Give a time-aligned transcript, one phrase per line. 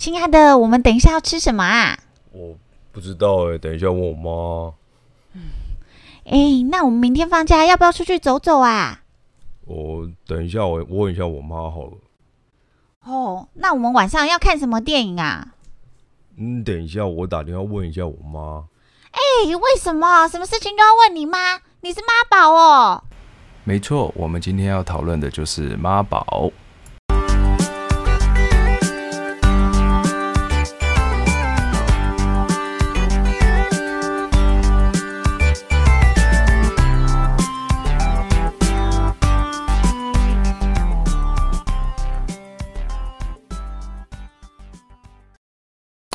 [0.00, 1.98] 亲爱的，我们等一下要吃什么啊？
[2.32, 2.56] 我
[2.90, 4.72] 不知道哎，等一下问我妈。
[6.24, 9.02] 哎，那我们明天放假要不要出去走走啊？
[9.66, 11.98] 我等一下，我问一下我妈好了。
[13.04, 15.48] 哦，那我们晚上要看什么电影啊？
[16.38, 18.64] 嗯，等一下，我打电话问一下我妈。
[19.10, 21.60] 哎，为什么什么事情都要问你妈？
[21.82, 23.04] 你是妈宝哦。
[23.64, 26.50] 没错，我们今天要讨论的就是妈宝。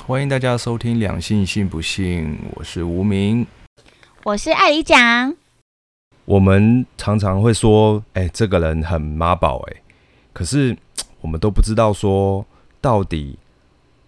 [0.08, 3.44] 欢迎大家收听《两性信不信》，我是无名，
[4.24, 5.36] 我是艾里讲。
[6.26, 9.82] 我们常常会说：“哎，这个人很妈宝。”哎，
[10.32, 10.78] 可是
[11.22, 12.46] 我们都不知道说
[12.80, 13.36] 到底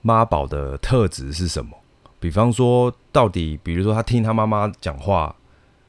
[0.04, 1.76] 妈宝的特质是什么。
[2.20, 5.36] 比方说，到底比如说他听他妈妈讲话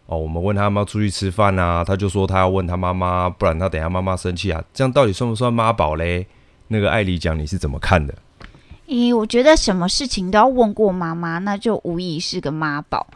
[0.06, 4.64] 哦，我们问他要不要出去吃饭啊，他就说他要问他妈妈，不然他等下妈妈生气啊。
[4.72, 6.26] 这样到底算不算妈宝嘞？
[6.68, 8.14] 那个艾里讲，你是怎么看的？
[8.88, 13.06] 咦，我觉得什么事情都要问过妈妈，那就无疑是个妈宝。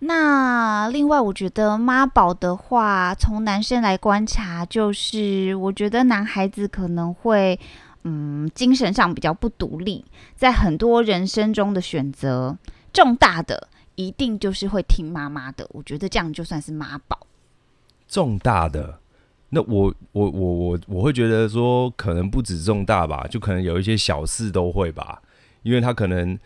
[0.00, 7.60] 那另外，我觉得妈宝的话，从男生来观察，就是我觉得男孩子可能会，
[8.02, 12.56] 嗯，精神上比较不独立，在很多人生中的选择
[12.92, 15.64] 重大的，一定就是会听妈妈的。
[15.70, 17.26] 我觉得这样就算是妈宝。
[18.08, 18.99] 重大的，
[19.52, 25.20] 那我我我我我会觉得说，可能不止重大吧，就可能有一些小事都会吧。
[25.62, 26.38] 因为他可能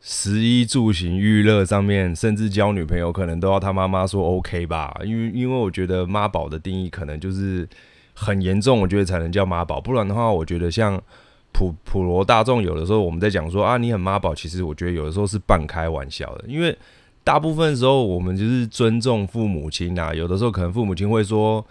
[0.00, 4.96] 食衣住行娱乐上面，甚至交女朋友，可能都要他妈妈说 OK 吧。
[5.04, 7.68] 因为因为我觉得妈宝的定义可能就是
[8.14, 9.80] 很严重，我觉得才能叫妈宝。
[9.80, 11.02] 不然的话，我觉得像
[11.52, 16.44] 普普罗大众，有的时候我们在讲说啊，你很妈宝，其实我觉得有的时候是半开玩笑的。
[16.46, 16.78] 因为
[17.24, 21.66] 大部分时候我们就是尊重父母亲啊，有的时候可能父母亲会说。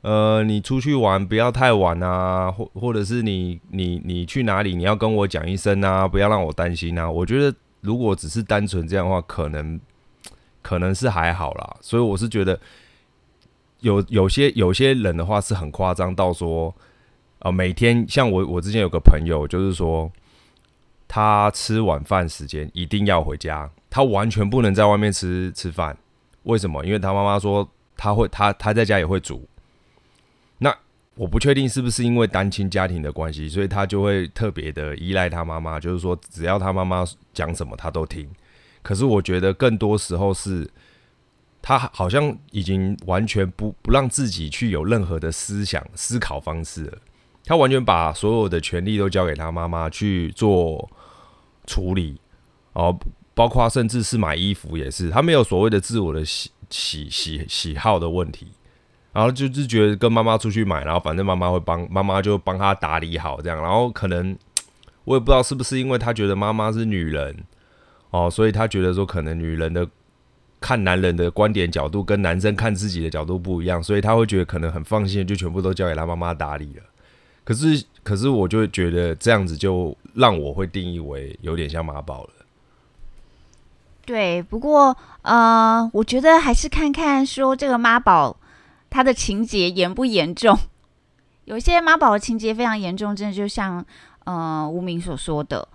[0.00, 7.10] 呃，你出去玩不要太晚啊，或或者是你你你去哪里，你要跟我讲一声啊，不要让我担心啊。
[7.10, 9.80] 我觉得如果只是单纯这样的话，可能
[10.62, 11.76] 可能是还好啦。
[11.80, 12.58] 所以我是觉得
[13.80, 16.72] 有有些有些人的话是很夸张到说，
[17.40, 20.08] 啊，每天像我我之前有个朋友，就是说
[21.08, 25.98] 他吃晚饭时间一定要回家，他完全不能在外面吃吃饭。
[26.44, 26.86] 为什么？
[26.86, 29.44] 因为他妈妈说他会他他在家也会煮。
[31.18, 38.30] 我不确定是不是因为单亲家庭的关系，所以他就会特别的依赖他妈妈，就是说只要他妈妈讲什么他都听。
[38.82, 40.70] 可是我觉得更多时候是，
[41.60, 46.98] 他好像已经完全不不让自己去有任何的思想思考方式了，
[47.44, 50.88] 他完全把所有的权利都交给他妈妈去做
[51.66, 52.20] 处理，
[52.74, 52.96] 哦，
[53.34, 58.52] 包括甚至是买衣服也是，他没有所谓的自我的喜喜喜喜好的问题。
[59.12, 64.36] 然后就是觉得跟妈妈出去买，然后反正妈妈会帮妈妈就帮他打理好这样，然后可能
[65.04, 67.34] 我也不知道是不是因为他觉得妈妈是女人
[68.10, 69.88] 哦，所以他觉得说可能女人的
[70.60, 76.82] 看男人的观点角度跟男生看自己的角度不一样，所以他会觉得可能很放心，就全部都交给他妈妈打理了。
[77.44, 82.30] 可是可是我就觉得这样子就让我会定义为有点像妈宝了。
[84.04, 88.36] 对，不过呃，我觉得还是看看说这个妈宝。
[88.90, 90.56] 他的情节严不严重？
[91.44, 93.84] 有些妈宝的情节非常严重，真的就像
[94.24, 95.66] 呃吴明所说的，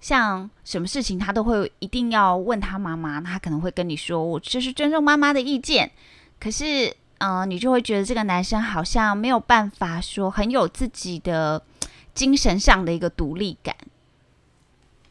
[0.00, 5.92] 像什么事情他都会一定要问他妈妈，他可能会跟你说：“我就是尊重妈妈的意见。”
[6.40, 11.62] 可是，嗯，你就会觉得这个男生好像没有办法说很有自己的
[12.12, 13.76] 精神上的一个独立感。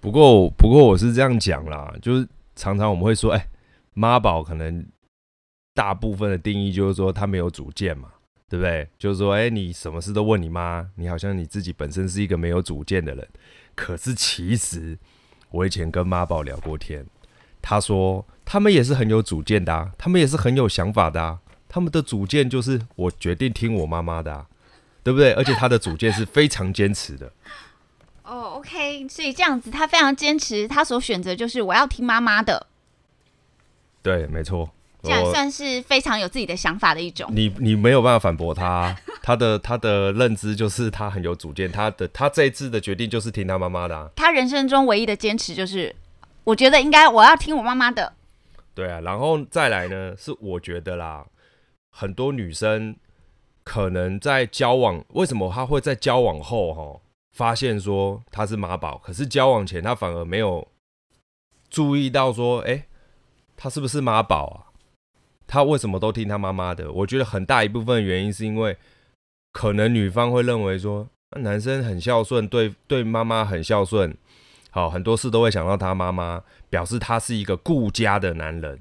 [0.01, 2.27] 不过，不过我是这样讲啦，就是
[2.57, 3.47] 常常我们会说：“哎，
[3.93, 4.85] 妈宝可能。”
[5.79, 8.09] 大部分的定义就是说他没有主见嘛，
[8.50, 8.85] 对不对？
[8.97, 13.25] 就是说，哎，你什么事都问你妈，你好像你自己本身是一个没有主见的人。
[13.75, 15.00] 可是其实
[15.51, 17.06] 我以前跟妈宝聊过天，
[17.62, 21.39] 他说他们也是很有主见的，啊他们也是很有想法的，啊
[21.69, 24.48] 他们的主见就是我决定听我妈妈的，啊
[25.01, 25.31] 对不对？
[25.31, 27.31] 而且他的主见是非常坚持的。
[28.24, 32.68] 哦，OK，所以这样子他非常坚持，他所选择就是我要听妈妈的。
[34.03, 34.69] 对，没错。
[35.01, 37.30] 这样算是非常有自己的想法的一种。
[37.34, 44.12] 你你没有办法反驳他，他的他的认知就是他很有主见，他的他这一次的决定就是听他妈妈的。
[44.16, 45.96] 他人生中唯一的坚持就是，
[46.44, 48.13] 我觉得应该我要听我妈妈的。
[48.74, 51.25] 对啊，然后再来呢，是我觉得啦，
[51.92, 52.96] 很多女生
[53.63, 57.01] 可能在交往，为什么她会在交往后哈
[57.34, 60.68] 发现说她是妈宝，可是交往前她反而没有
[61.69, 62.86] 注意到说，哎，
[63.56, 64.69] 他是不是妈宝啊？
[65.51, 66.92] 他为什么都听他妈妈的？
[66.92, 68.78] 我觉得很大一部分原因是因为，
[69.51, 71.07] 可能女方会认为说，
[71.42, 74.16] 男生很孝顺，对对妈妈很孝顺，
[74.69, 78.80] 好很多事都会想到他妈妈，表示他是一个顾家的男人。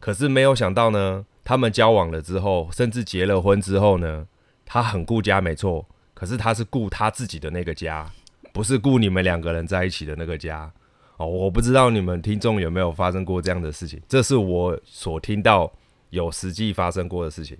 [0.00, 4.26] 可是没有想到呢，他们交往了之后，甚至结了婚之后呢，
[4.64, 5.86] 他很顾家，没错。
[6.14, 8.10] 可是他是顾他自己的那个家，
[8.54, 10.72] 不是顾你们两个人在一起的那个家。
[11.18, 15.70] 哦，我不知道你们听众有没有发生过这样的事情，这是我所听到。
[16.10, 17.56] 有实际发生过的事情。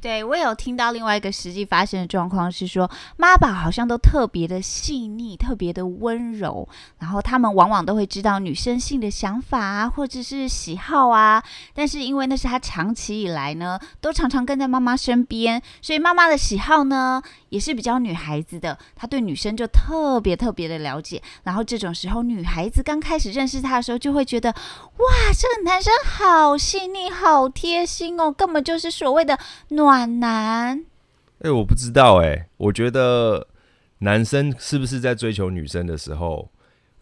[0.00, 6.68] 对我有听到另外一个实际发生的状况是说，妈宝好像都特别的细腻，特别的温柔，
[6.98, 11.42] 然后他们往往都会知道女生性的想法啊，或者是喜好啊。
[11.74, 17.22] 但是因为那是他长期以来呢，都常常跟在妈妈身边，所以妈妈的喜好呢。
[17.48, 21.22] 也是比较女孩子的，他对女生就特别特别的了解。
[21.44, 30.84] 然后这种时候，女孩子刚开始认识他的时候，就会觉得，哇，这个男生好细腻、好贴心哦，根本就是所谓的暖男。
[31.40, 33.46] 哎，我不知道哎，我觉得
[33.98, 36.50] 男生是不是在追求女生的时候，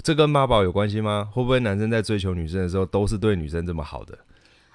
[0.03, 1.29] 这跟妈宝有关系吗？
[1.33, 4.19] 会不会男生在追求女生的时候，都是对女生这么好的？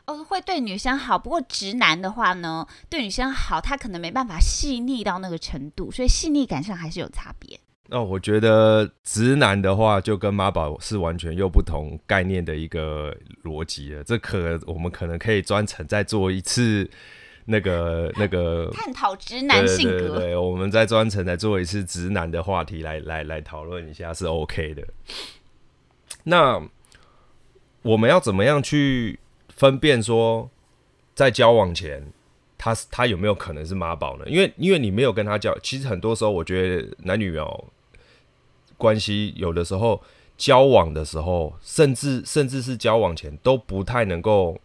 [0.07, 7.59] 哦，会对女生好，不过直男的话呢，对女生好，他可能没办法细腻到那个程度，所以细腻感上还是有差别。
[7.91, 14.03] 哦，我觉得直男的话，就跟妈宝是完全又不同概念的一个逻辑了。
[14.03, 16.89] 这可我们可能可以专程再做一次
[17.45, 20.19] 那个 那个 探讨直男性格。
[20.19, 24.85] 对，我们在专程来做一次直男的话题，来来来讨论一下是 OK 的。
[26.23, 26.61] 那
[27.81, 29.19] 我们要怎么样去？
[29.53, 30.49] 分辨说，
[31.13, 32.11] 在交往前，
[32.57, 34.25] 他他有没有可能是妈宝呢？
[34.25, 37.65] 因为因为你没有跟他交，其实很多时候我觉得男女哦
[38.75, 40.01] 关系有的时候
[40.35, 44.59] 交往的时候，甚至甚至是交往前都不太能够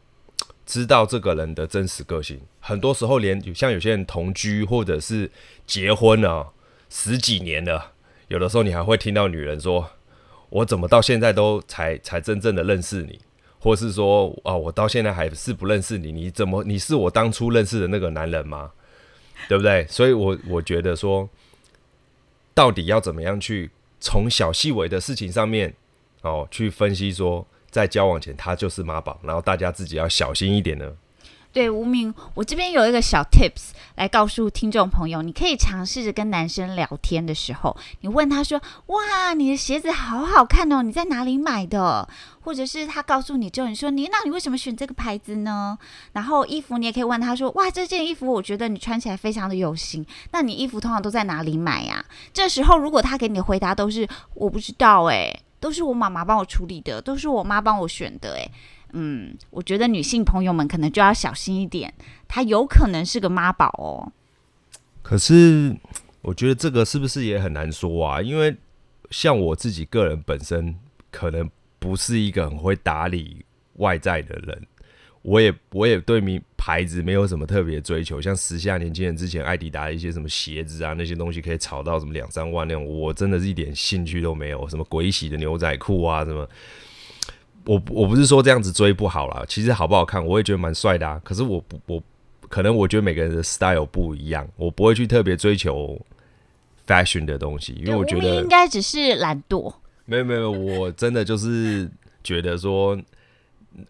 [0.67, 2.41] 知道这个人的真实个性。
[2.61, 5.31] 很多时候连像有些人同居或者是
[5.67, 6.53] 结婚了
[6.91, 7.93] 十几年了，
[8.29, 9.93] 有的时候你还会听到女人说
[10.51, 13.21] ：“我怎么到现在都才才真正的认识你。”
[13.59, 18.71] 或是说啊，我到现在还是不认识你，你怎么你是我当初认识的那个男人吗？
[19.49, 19.87] 对不对？
[19.89, 21.29] 所以，我我觉得说，
[22.55, 25.75] 到底要怎么样去从小细微的事情上面
[26.23, 30.91] 哦，去分析说，在交往前他就是妈宝，然后大家自己要小心一点呢？
[31.53, 42.09] 对，无名，我这边有一个小 tips 来告诉听众朋友，你可以尝试着跟男生聊天的时候，你问他说：“哇，你的鞋子好好看哦，你在哪里买的？”
[42.45, 45.79] 或者是他告诉你之后，你说：“你那你为什么选这个牌子呢？”
[46.13, 58.51] 然后衣服你也可以问他说：“哇，这件衣服我觉得你穿起来非常的有型，那你衣服通常都在哪里买呀？”这时候如果他给你的回答都是“我不知道，诶，都是我妈妈帮我处理的，都是我妈帮我选的，诶。
[58.93, 61.93] 嗯，我觉得女性朋友们可能就要小心一点，
[62.29, 64.13] 她有可能是个妈宝哦。
[65.03, 65.77] 可是，
[66.23, 68.23] 我觉得这个是不是也很难说啊？
[68.23, 68.57] 因为
[69.11, 70.75] 像我自己个人本身，
[71.11, 73.45] 可能不是一个很会打理
[73.75, 74.67] 外在的人，
[75.23, 78.21] 我也我也对明牌子没有什么特别追求。
[78.21, 84.69] 像时下年轻人之前艾迪达一些什么鞋子啊，那些东西可以炒到什么两三万那种，我真的是一点兴趣都没有。
[84.69, 86.49] 什么鬼洗的牛仔裤啊，什么。
[87.67, 91.21] 我我不是说这样子追不好啦，其实好不好看，我也觉得蛮帅的啊。
[91.23, 92.03] 可是我不我
[92.49, 95.97] 可能我觉得每个人的 style 不一样，我不会去特别追求
[96.85, 99.73] fashion 的东西，因为我觉得应该只是懒惰。
[100.05, 101.89] 没有没有，我真的就是
[102.25, 102.99] 觉得说，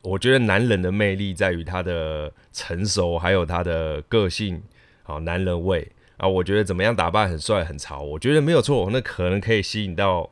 [0.03, 4.63] 我觉得男人的魅力在于他的成熟，还有他的个性，
[5.03, 6.27] 好男人味啊。
[6.27, 10.31] 我觉得怎么样打扮很帅很潮，我觉得没有错，那可能可以吸引到。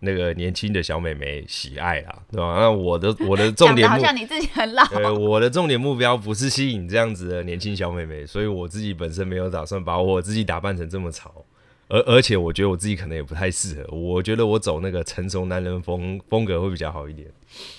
[0.00, 2.58] 那个年轻的小美眉喜爱啦，对吧？
[2.58, 4.84] 那我的我的重点，好像你自己很老。
[4.88, 11.45] 对，我的重点目标不是吸引这样子的年轻小美眉，所以我自己本身没有打算把我自己打扮成这么潮，
[11.88, 13.96] 而而且我觉得我自己可能也不太适合。
[13.96, 17.28] 我觉得我走那个成熟男人风风格会比较好一点。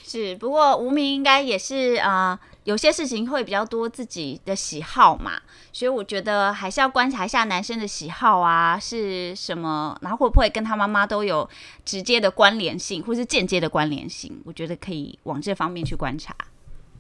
[0.04, 2.40] 是，不过无名应该也是啊。
[2.64, 5.40] 有些事情会比较多自己的喜好嘛，
[5.72, 11.50] 所以我觉得还是要观察一下男生的喜好啊是什么，然后会不会跟他妈妈都有
[11.86, 14.42] 直接的关联性，或是间接的关联性？
[14.44, 16.36] 我觉得可以往这方面去观察。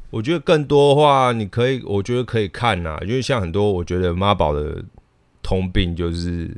[0.10, 4.82] 我觉得更多的话，你可以，我觉得可以看呐，因为像很多，我觉得妈宝的
[5.44, 6.56] 通病就是，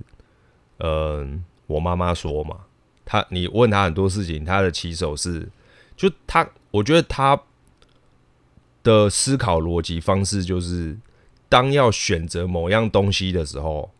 [0.80, 2.66] 嗯，我妈妈说嘛，
[3.06, 5.48] 他你问他很多事情，他的起手是，
[5.96, 7.42] 就他，我觉得他。
[8.82, 10.98] 的思考逻辑方式就是，
[11.50, 13.92] 当要选择某样东西的时候，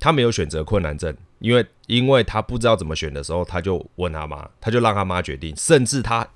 [0.00, 6.26] 他没有选择困难症，因为因为他不知道怎么选的时候，他就问他妈，他就让他妈决定，甚至他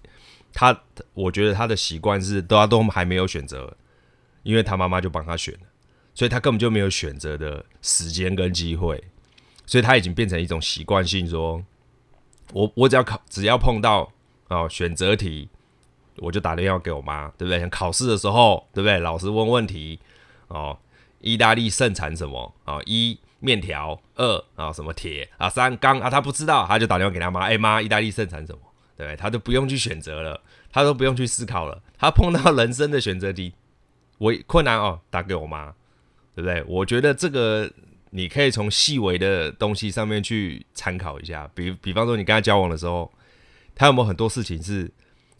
[0.53, 0.79] 他
[1.15, 3.75] 我觉得他的习惯是都他都还没有选择，
[4.43, 5.61] 因为他妈妈就帮他选了，
[6.15, 9.03] 所以他根本就没有选择的时间跟机会，
[9.67, 11.63] 所以他已经变成一种习惯性说，
[12.53, 14.11] 我我只要考只要碰到
[14.49, 15.49] 哦选择题，
[16.19, 17.59] 我就打电话给我妈，对不对？
[17.59, 18.99] 像考试的时候，对不对？
[19.01, 19.99] 老师问问题
[20.49, 20.79] 哦，
[21.21, 22.79] 意大利盛产什么啊？
[22.87, 28.61] 一面条，二啊什么铁啊，三钢啊，他不知道，他就打电话给他妈，哎妈，意大利盛产什么？
[28.97, 30.41] 对他都不用去选择了，
[30.73, 31.83] 他都不用去思考了。
[31.99, 33.53] 他碰到人生的选择题，
[34.17, 35.75] 我困难哦，打给我妈，
[36.35, 36.65] 对不对？
[36.67, 37.71] 我觉得这个
[38.11, 43.13] 你可以从细微的东西上面去参考一下，比比方说你跟他交往的时候，
[43.75, 44.91] 他有没有很多事情是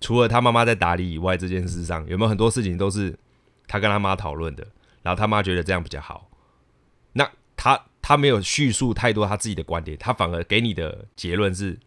[0.01, 3.19] 除了他妈妈在打理以外，这件事上有没有很多事情都是
[3.67, 4.67] 他跟他妈讨论的，
[5.03, 6.31] 然后他妈觉得这样比较好，
[7.13, 11.79] 那他他没有叙述太多他自己的观点，他反而给你的结论是。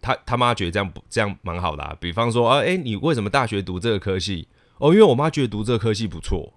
[0.00, 4.46] 他他妈觉得这样不这样蛮好的，比方说啊，哎，你为什么大学读这个科系？
[4.78, 6.54] 哦，因为我妈觉得读这个科系不错。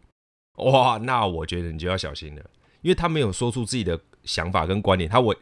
[0.57, 2.45] 哇，那我觉得你就要小心了，
[2.81, 5.09] 因为他没有说出自己的想法跟观点。
[5.09, 5.35] 他我，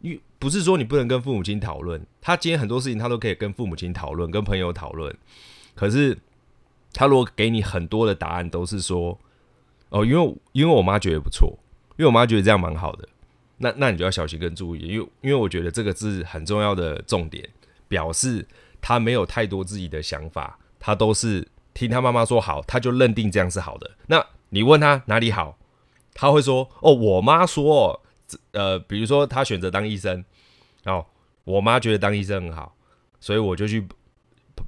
[0.00, 5.14] 因不是说你不能跟父母亲讨论，他今天很多事情他都可以跟父母亲讨论，跟朋友讨论。
[5.74, 6.16] 可是
[6.92, 9.18] 他如果给你很多的答案，都是说
[9.90, 11.58] 哦，因为因为我妈觉得不错，
[11.96, 13.08] 因为我妈觉得这样蛮好的。
[13.56, 17.48] 那那你就要小心跟注意，因为因为我觉得这个是很重要的重点，
[17.88, 18.46] 表示
[18.80, 23.90] 他没有太多自己的想法，他都是听他妈妈说好，他就认定这样是好的。
[24.06, 25.57] 那你问他哪里好，
[26.20, 28.02] 他会说哦，我妈说，
[28.50, 30.24] 呃，比如说他选择当医生，
[30.84, 31.06] 哦，
[31.44, 32.74] 我妈觉得当医生很好，
[33.20, 33.86] 所以我就去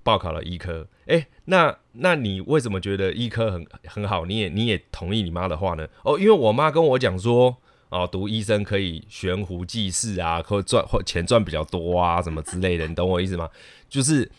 [0.04, 0.87] 报考了医科。
[1.07, 4.25] 诶，那那你为什么觉得医科很很好？
[4.25, 5.88] 你也你也同意你妈的话呢？
[6.04, 7.57] 哦，因为我妈跟我讲说。
[7.90, 13.50] 哦，读医生可以悬壶济世啊，或赚或钱赚比较多啊，什么之类的，你懂我意思吗？
[13.88, 14.30] 就是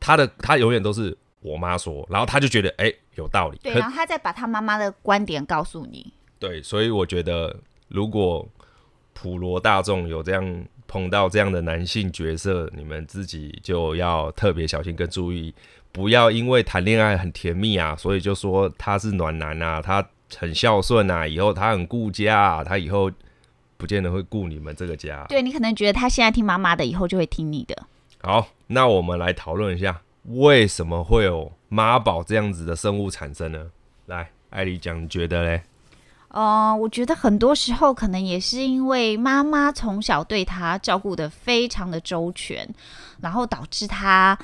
[0.00, 6.12] 他的他永远都是我妈说，然后他就觉得哎有道理，对，然后他再把他妈妈的观点告诉你。
[6.42, 7.56] 对，所以我觉得
[7.88, 8.46] 如果
[9.14, 15.54] 普罗大众有这样碰到这样的男性角色，你们自己就要特别小心跟注意，
[15.92, 20.06] 不要因为谈恋爱很甜蜜啊，所以就说他是暖男啊，他。
[20.34, 23.12] 很孝顺啊，以后他很顾家，啊他以后
[23.76, 25.26] 不见得会顾你们这个家。
[25.28, 27.76] 对你可能觉得他现在听妈妈的，以后就会听你的。
[28.22, 33.70] 好，那我们来讨论一下，为什么会有妈宝这样子的生物产生呢？
[34.06, 35.62] 来，艾丽讲，你觉得嘞？
[36.32, 42.68] 呃，我觉得很多时候可能也是因为妈妈从小对他照顾的非常的周全，
[43.20, 44.38] 然后导致他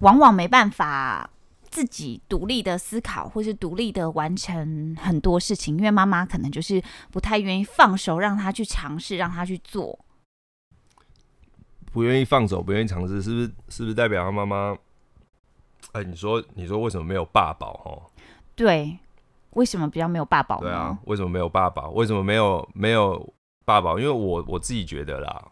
[0.00, 1.30] 往往没办法。
[1.72, 9.98] 自己独立的思考，或是独立的完成很多事情，因为妈妈可能就是不太愿意放手，让他去尝试，让他去做。
[11.90, 13.46] 不愿意放手，不愿意尝试，是不是？
[13.70, 14.76] 是不是代表他妈妈？
[15.92, 17.72] 哎，你说，你说为什么没有爸宝？
[17.86, 18.12] 哦，
[18.54, 18.98] 对，
[19.52, 20.60] 为什么比较没有爸宝？
[20.60, 21.90] 对啊，为什么没有爸宝？
[21.90, 23.32] 为什么没有没有
[23.64, 23.98] 爸宝？
[23.98, 25.50] 因为我我自己觉得啦，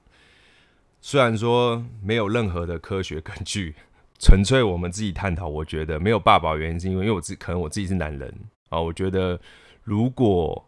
[1.01, 3.75] 虽然说没有任何的科学根据。
[4.23, 8.31] 纯粹我们自己探讨，我觉得没有爸爸原因是因为，因为我自可能我自己是男人
[8.69, 9.41] 啊，我觉得
[9.83, 10.63] 如果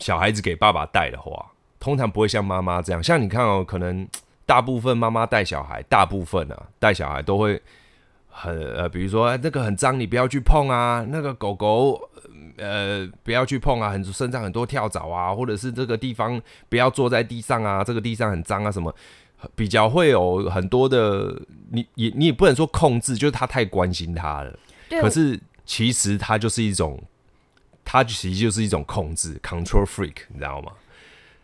[0.00, 3.00] 小孩子给爸爸带的话，通常不会像妈妈这样。
[3.00, 4.04] 像你看哦，可能
[4.44, 7.62] 大部分妈妈带小孩，大部分啊带小孩都会
[8.36, 12.10] 很呃，比如说那个很脏，你不要去碰啊；那个狗狗
[12.56, 18.94] 呃不要去碰啊，很身上很多跳蚤啊，或者是这个地方不要坐在地上啊，这个地上很脏啊什么。
[19.54, 21.38] 比较会有很多的，
[21.70, 24.58] 你也你也不能说控制，就是他太关心他了。
[25.02, 26.98] 可是其实他就是一种，
[27.84, 30.72] 它其实就是一种控制，control freak，你知道吗？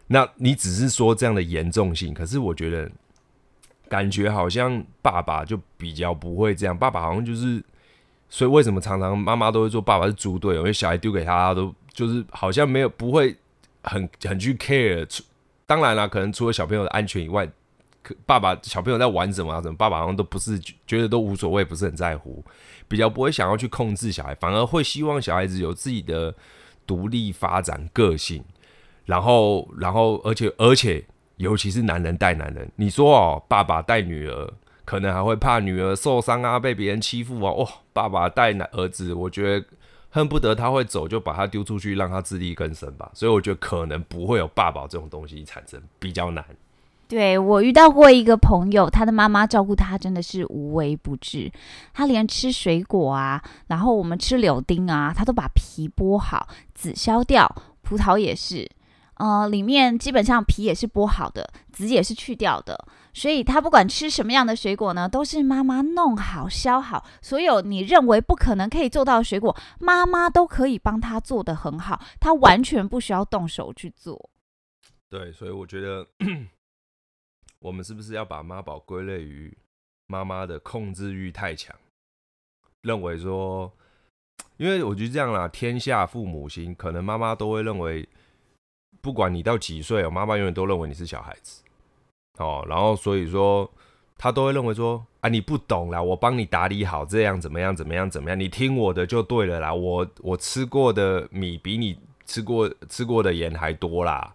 [0.07, 2.91] 那你只是说这样的严重性，可是我觉得
[3.91, 7.63] 感觉好像爸爸就比较不会这样，爸爸好像就是，
[8.31, 13.37] 所以为什么常常妈妈都会说爸爸是猪队友，因为小孩丢给他都就是好像没有不会
[13.83, 15.07] 很很去 care。
[15.67, 17.47] 当然了，可能除了小朋友的安全以外。
[18.03, 19.61] 可爸爸小朋友在玩什么啊？
[19.61, 22.43] 什么爸爸好像都不是觉得都无所谓，不是很在乎，
[22.89, 26.35] 比较不会想要去控制小孩，反而会希望小孩子有自己的
[26.87, 28.43] 独立发展个性。
[29.05, 31.05] 然后，然后，而且，而且，
[31.41, 34.53] 尤其是男人带男人，你说哦，爸爸带女儿，
[34.85, 37.51] 可能还会怕女儿受伤啊，被别人欺负啊。
[37.51, 39.67] 哦，爸爸带男儿子，我觉得
[40.11, 43.11] 恨不得他会走就把他丢出去，让他自力更生吧。
[43.15, 46.45] 所以我觉得可能不会有爸爸这种东西产生，比较难。
[47.09, 51.51] 对我遇到过一个朋友，他的妈妈照顾他真的是无微不至，
[51.95, 58.71] 他连吃水果啊，然后我们吃柳丁啊，他都把皮剥好，籽削掉，葡萄也是，
[59.21, 74.31] 呃，里面基本上皮也是剥好的，籽也是去掉的，所以他不管吃什么样的水果呢，都是妈妈弄好、削好，所有你认为不可能可以做到的水果，妈妈都可以帮他做的很好，他完全不需要动手去做。
[75.11, 76.07] 对，所以我觉得
[77.61, 79.55] 我们是不是要把妈宝归类于
[80.07, 81.77] 妈妈的控制欲太强？
[82.81, 83.71] 认为说，
[84.57, 88.09] 因为我觉得这样啦，天下父母心，可能妈妈都会认为，
[89.01, 91.63] 不管你到几岁哦，妈妈永远都认为你是小孩子
[92.39, 93.71] 哦，然后所以说，
[94.17, 104.35] 他都会认为说，啊，你不懂啦，我帮你打理好，这样怎么样，怎么样，怎么样，你听我的就对了啦，我我吃过的米比你吃过吃过的盐还多啦，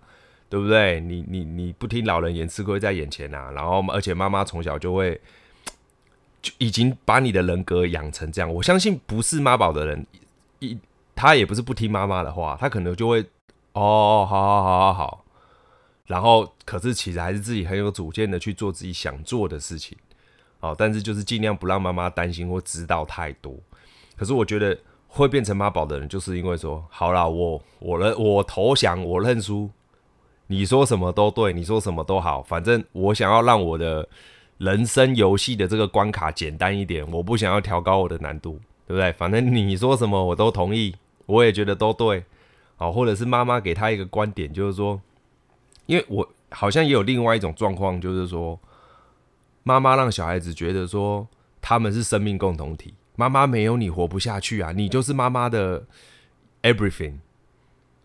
[0.49, 0.99] 对不对？
[0.99, 5.19] 你你你不听老人言，吃亏在眼前呐，然后而且妈妈从小就会。
[6.45, 10.05] 就已经把你的人格养成这样，我相信不是妈宝的人，
[10.59, 10.77] 一
[11.15, 13.25] 他也不是不听妈妈的话，他可能就会
[13.75, 15.25] 哦，好好好好好，
[16.07, 19.97] 然后可是其实还是自己很有主见的去做自己想做的事情，
[20.61, 23.53] 哦，但是就是尽量不让妈妈担心或知道太多。
[24.15, 24.77] 可是我觉得
[25.07, 29.69] 会变成妈宝的人，就是因为说好了，我我认我投降，我认输，
[30.47, 34.07] 你说什么都对，你说什么都好，反正我想要让我的。
[34.57, 38.53] 人生游戏的这个关卡简单一点，我不想要调高我的难度，
[38.87, 39.11] 对不对？
[39.11, 42.23] 反正你说什么我都同意，我也觉得都对，
[42.75, 45.01] 好，或者是妈妈给他一个观点，就是说，
[45.85, 48.59] 因为我好像也有另外一种状况，就是说，
[49.63, 51.27] 妈妈让小孩子觉得说
[51.61, 55.85] 他们是生命共同体，妈妈没有你活不下去啊，你就是妈妈的
[56.61, 57.15] everything，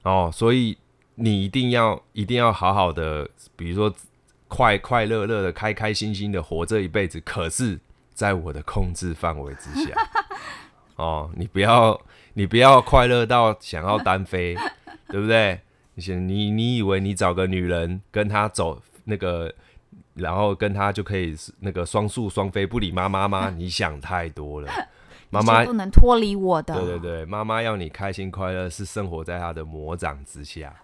[0.02, 0.78] 哦，所以
[1.14, 3.94] 你一定要一定要好好的，比如说。
[4.52, 7.78] 快快乐乐的、开开心心的活这一辈子，可是
[8.12, 9.94] 在我的控制范围之下。
[10.98, 12.00] 哦，你不要，
[12.34, 14.56] 你不要快乐到想要单飞，
[15.08, 15.60] 对不对？
[15.94, 19.52] 你想，你你以为你找个女人跟她走那个，
[20.14, 23.50] 然后跟她就可以那个双宿双飞，不理妈妈吗？
[23.56, 24.70] 你想太多了，
[25.30, 26.74] 妈妈不能脱离我的。
[26.74, 30.74] 对对对，妈妈要你开心快乐，是生活在她的魔掌之下。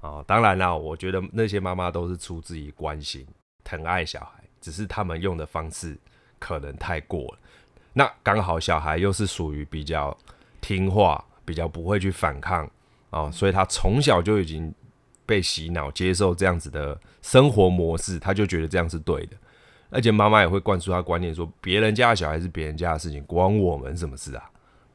[0.00, 3.26] 哦，当然啦，我觉得那些妈妈都是出自于关心、
[3.62, 5.96] 疼爱小孩，只是他们用的方式
[6.38, 7.38] 可能太过了。
[7.92, 10.14] 那刚好小孩又是属于比较
[10.64, 12.66] 听话、比较不会去反抗
[13.10, 14.72] 啊，所以他从小就已经
[15.26, 19.36] 被洗脑，接受这样子的生活模式，他就觉得这样是对的。
[19.90, 24.50] 而且妈妈也会灌输他观念，说别人家的小孩是别人家的事情，关我们什么事啊？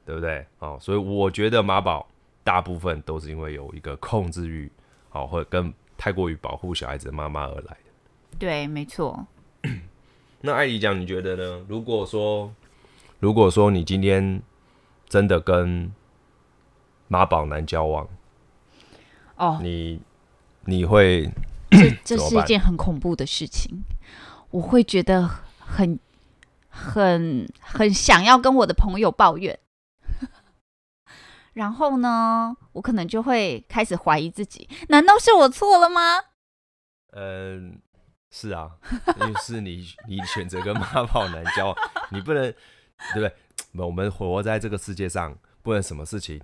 [0.07, 0.43] 对不对？
[0.57, 2.07] 哦，所以我觉得马宝
[2.43, 4.71] 大部分都是因为有一个控制欲。
[5.09, 9.27] 好，或者跟太过于保护小孩子的妈妈而来的，对，没错。
[10.41, 11.65] 那艾迪讲，你觉得呢？
[11.67, 12.53] 如果说，
[13.19, 14.41] 如果说你今天
[15.09, 15.91] 真的跟
[17.07, 18.07] 妈宝男交往，
[19.35, 19.99] 哦，你
[20.65, 21.29] 你会
[22.03, 23.83] 这 这是一件很恐怖的事情，
[24.51, 25.99] 我会觉得很
[26.69, 29.59] 很很想要跟我的朋友抱怨。
[31.53, 36.19] 然后呢，我可能就会开始怀疑自己，难道是我错了吗？
[37.13, 37.81] 嗯，
[38.29, 38.77] 是啊，
[39.19, 41.75] 因为是你你选择跟妈宝男交往，
[42.11, 42.43] 你不能
[43.13, 43.35] 对不对？
[43.73, 46.39] 我们活在这个世界上，不能什么事情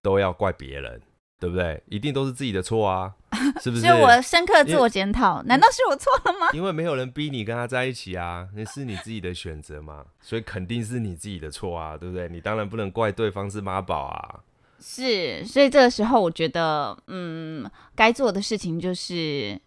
[0.00, 1.00] 都要怪别人，
[1.38, 1.82] 对不对？
[1.88, 3.14] 一定都是自己的错啊，
[3.60, 3.82] 是不是？
[3.86, 6.48] 所以我深刻自我检讨，难道是我错了吗？
[6.52, 12.28] 因为没有人逼你跟他在一起啊，那是你自己的选择嘛，所以肯定是你自己的错啊，对不对？
[12.28, 14.40] 你当然不能怪对方是妈宝啊。
[14.84, 19.60] 是，所以这个时候我觉得，嗯，该做的事情就是，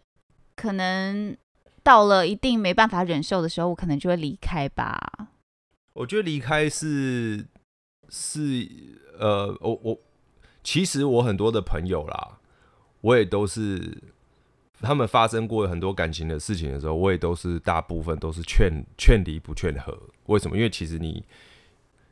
[0.54, 1.34] 可能
[1.82, 4.98] 到了一定没办法忍受的时候，我可能就会离开吧。
[5.96, 7.46] 我觉得离开是
[8.10, 8.68] 是
[9.18, 9.98] 呃，我我
[10.62, 12.38] 其实我很多的朋友啦，
[13.00, 13.96] 我也都是
[14.80, 19.98] 他们发生过很多感情的事情的时候，我也都是大部分都是劝劝离不劝和。
[20.26, 20.56] 为什么？
[20.56, 21.24] 因为其实你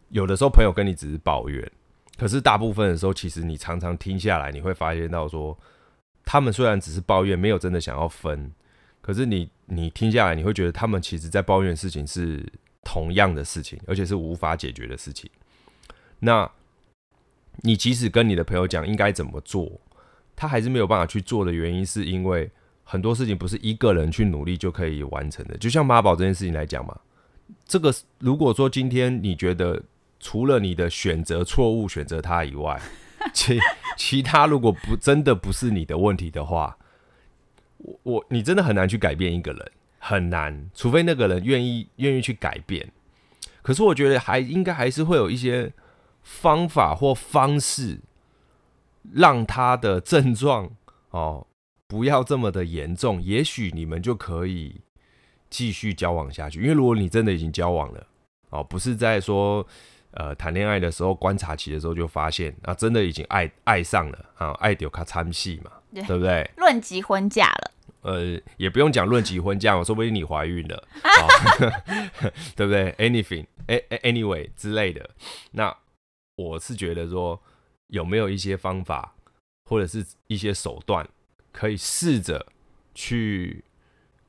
[0.09, 1.71] 有的时候朋友跟你只是抱怨。
[2.17, 5.59] 可是大部分的时候，其实你常常听下来，你会发现到说，
[6.25, 8.51] 他们虽然只是抱怨，没有真的想要分，
[9.03, 12.47] 可是你你听下来，你会觉得他们其实在抱怨的事情是
[12.85, 15.31] 同样的事情，而且是无法解决的事情。
[16.21, 16.51] 那
[17.63, 19.81] 你即使跟你的朋友讲应该怎么做，
[20.37, 22.51] 他还是没有办法去做的原因，是因为
[22.85, 25.57] 很多事情不是一个人去努力就可以完成的。
[25.59, 27.01] 就像妈宝这件事情来讲嘛，
[27.67, 29.83] 这个如果说今天你觉得。
[30.21, 32.81] 除了你的选择错误选择他以外，
[33.35, 33.59] 其
[33.95, 36.79] 其他如果不真的不是你的问题的话，
[37.77, 39.73] 我我你真的很难去改变一个人，
[40.07, 42.93] 很难，除非那个人愿意愿意去改变。
[43.63, 45.73] 可是我觉得还应该还是会有一些
[46.23, 48.01] 方法或方式，
[49.15, 50.71] 让他的症状
[51.09, 51.47] 哦
[51.89, 54.83] 不要这么的严重，也许你们就可以
[55.49, 56.61] 继续交往下去。
[56.61, 58.07] 因为如果你真的已经交往了，
[58.51, 59.67] 哦，不是在说
[60.11, 66.51] 呃谈恋爱的时候观察期的时候就发现啊，真的已经爱爱上了啊，爱丢卡参戏嘛，对对不对？
[66.59, 67.71] 论及婚嫁了，
[68.05, 75.09] 呃，也不用讲论及婚嫁，说不定你怀孕了，哦、 对不对？Anything，a anyway 之类的。
[75.53, 75.75] 那
[76.37, 77.41] 我是觉得说，
[77.87, 79.15] 有没有一些方法，
[79.65, 81.09] 或者是一些手段，
[81.51, 82.47] 可以试着
[82.95, 83.65] 去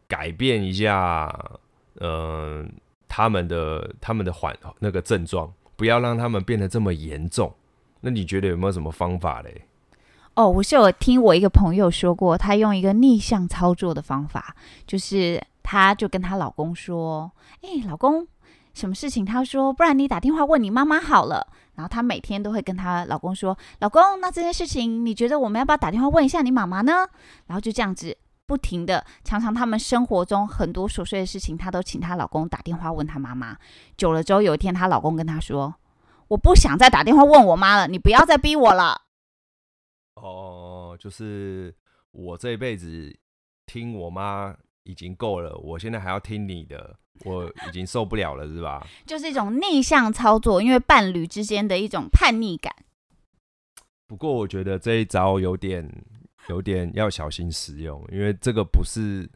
[0.07, 1.59] 改变一下，
[1.95, 2.65] 呃，
[3.09, 7.53] 他们的他们的缓那个症状，不要让他们变得这么严重。
[7.99, 9.67] 那你觉得有没有什么方法嘞？
[10.35, 14.53] 哦，我是有听我一个朋友说过，她用一个逆向操作的方法，
[14.85, 17.31] 就是她就跟她老公说
[17.63, 18.27] ：“哎、老公，
[18.73, 27.07] 什么事情？”她说：“不然你打电话问你妈妈好了。”然后她每天都会跟她老公说：“老公，那这件事情你觉得我们要不要打电话问一下你妈妈呢？”
[27.47, 33.55] 然后就这样子不停的，常常他们生活中很多琐碎的事情，她都请她老公打电话问她妈妈。
[33.95, 35.73] 久了之后，有一天她老公跟她说
[36.27, 39.03] ：“我不想再打电话问我妈了，你不要再逼我了。”
[40.15, 41.73] 哦，就是
[42.11, 43.15] 我这一辈子
[43.65, 48.85] 听我妈已经够了，我现在还要听你的，我已经受不了了，是吧？
[49.05, 52.73] 就是一种逆向操作，因为伴侣之间的一种叛逆感。
[54.07, 55.89] 不过我觉得这一招有点
[56.49, 59.29] 有点要小心使用，因为这个不是，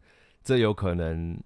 [0.44, 1.38] 这有可能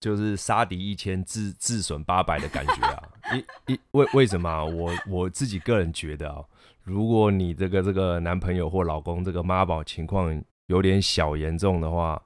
[0.00, 3.02] 就是杀敌一千自自损八百的感觉啊！
[3.66, 6.42] 一一为为什么啊、我我自己个人觉得啊，
[6.88, 12.20] 如果你这个这个男朋友或老公这个妈宝情况有点小严重的话，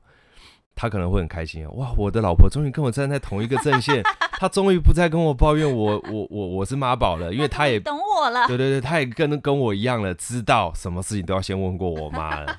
[0.75, 1.71] 他可能会很开心啊！
[1.73, 4.03] 哇，我的老婆终于跟我站在同一个阵线，
[4.39, 8.47] 她终于不再跟我抱怨我我我我是妈宝了，因为她也懂我了。
[8.47, 12.59] 对对对，他也跟跟我一样了，知道什么事情都要先问过我妈了。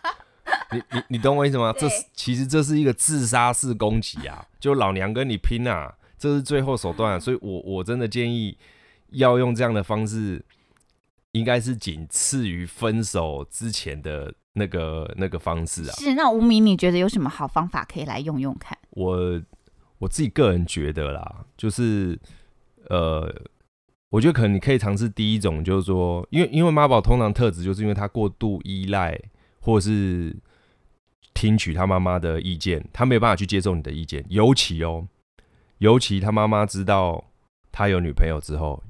[0.71, 1.73] 你你你懂我意思吗？
[1.77, 4.45] 这是其实这是一个自杀式攻击啊！
[4.59, 7.19] 就老娘跟你拼啊，这是最后手段、啊。
[7.19, 8.55] 所以我我真的建议
[9.09, 10.43] 要用这样的方式，
[11.34, 15.93] 应该是仅次于分手之前的那个那个方式啊。
[15.93, 18.78] 是，那吴明，你觉得有什么好方法可以来用用看？
[18.91, 19.41] 我
[20.00, 22.19] 我自己个人觉得啦，就是
[22.89, 23.34] 呃，
[24.10, 29.19] 我觉得可能你可以尝试第一种，就是说，因为因为妈宝通常特质就是因为他过度依赖，
[29.60, 30.36] 或者是
[31.34, 35.08] 听取他妈妈的意见，他没有办法去接受你的意见，尤其哦，
[35.80, 37.26] 尤其他妈妈知道
[37.72, 38.84] 他有女朋友之后，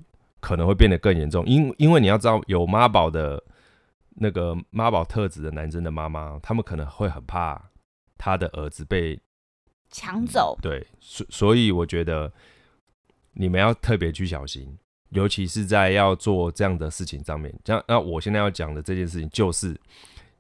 [0.43, 3.41] 可能会变得更严重，因因为你要知道，有妈宝的
[4.15, 7.71] 那个妈宝特质的男生的妈妈，他们可能会很怕
[8.17, 9.17] 他的儿子被
[9.89, 12.29] 抢走，对，所所以我觉得
[13.31, 14.77] 你们要特别去小心，
[15.11, 17.53] 尤其是在要做这样的事情上面。
[17.63, 19.79] 这样，那我现在要讲的这件事情，就是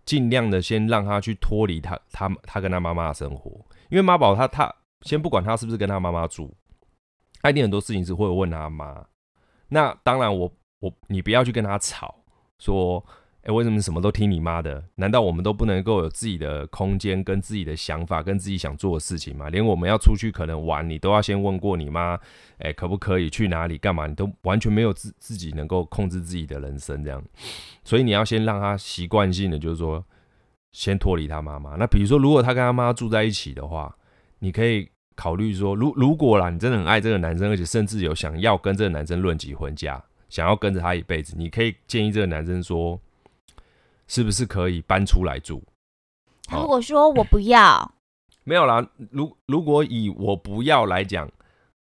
[0.03, 3.51] 尽量的先让他去脱离他他他跟他妈妈的生活，
[3.89, 4.69] 因为妈宝他他
[5.03, 6.53] 先不管他是不是跟他妈妈住，
[7.41, 9.05] 他一定很多事情是会问他妈。
[9.69, 12.15] 那当然我，我你不要去跟他吵，
[12.59, 13.03] 说，
[13.41, 14.81] 哎、为什么什么都听你妈的？
[14.95, 19.49] 难道我们都不能够有自己的空间、跟自己的想法、跟自己想做的事情吗？
[19.49, 22.17] 连我们要出去可能玩，你都要先问过你妈，
[22.59, 24.07] 哎、可不可以去哪里干嘛？
[24.07, 27.21] 你都完全没有自自己能够控制自己的人生这样，
[27.83, 30.01] 所以你要先让他习惯性的，就是说，
[30.71, 31.75] 先脱离他妈妈。
[31.75, 33.93] 那比如说，如果他跟他妈住在一起的话，
[34.39, 42.99] 你可以考虑说，如如果啦，你真的很爱这个男生，而且甚至有想要跟这个男生论及婚嫁，想要跟着他一辈子，你可以建议这个男生说，
[44.07, 45.61] 是不是可以搬出来住？
[46.45, 47.93] 他如果说我不要，
[48.43, 51.29] 没有啦，如如果以我不要来讲，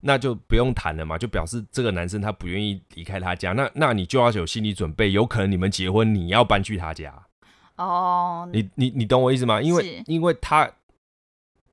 [0.01, 7.25] 那就不用谈了嘛，就表示这个男生他不愿意离开他家，那那你就要有心理准备，有可能你们结婚你要搬去他家，
[7.77, 9.59] 哦，你你你懂我意思吗？
[9.59, 10.69] 因为因为他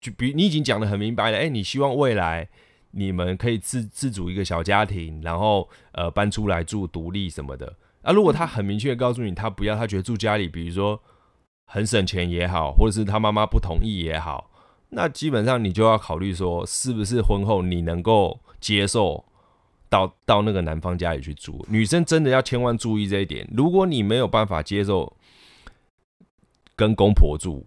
[0.02, 2.48] 就比你已经讲的很明白了，哎、你希望未来
[2.90, 7.76] 你们可以自自主一个小家庭，然后呃搬出来住独立什么的。
[8.02, 11.00] 啊，如果他很明确告诉你他不要，他觉得住家里，比如说
[11.66, 14.50] 很省钱也好，或者是他妈妈不同意也好，
[14.88, 19.24] 那基本上你就要考虑说，是不是婚后你能够接受
[19.88, 21.64] 到到那个男方家里去住。
[21.68, 25.16] 女生真的要千万注意这一点，如果你没有办法接受
[26.74, 27.64] 跟公婆住，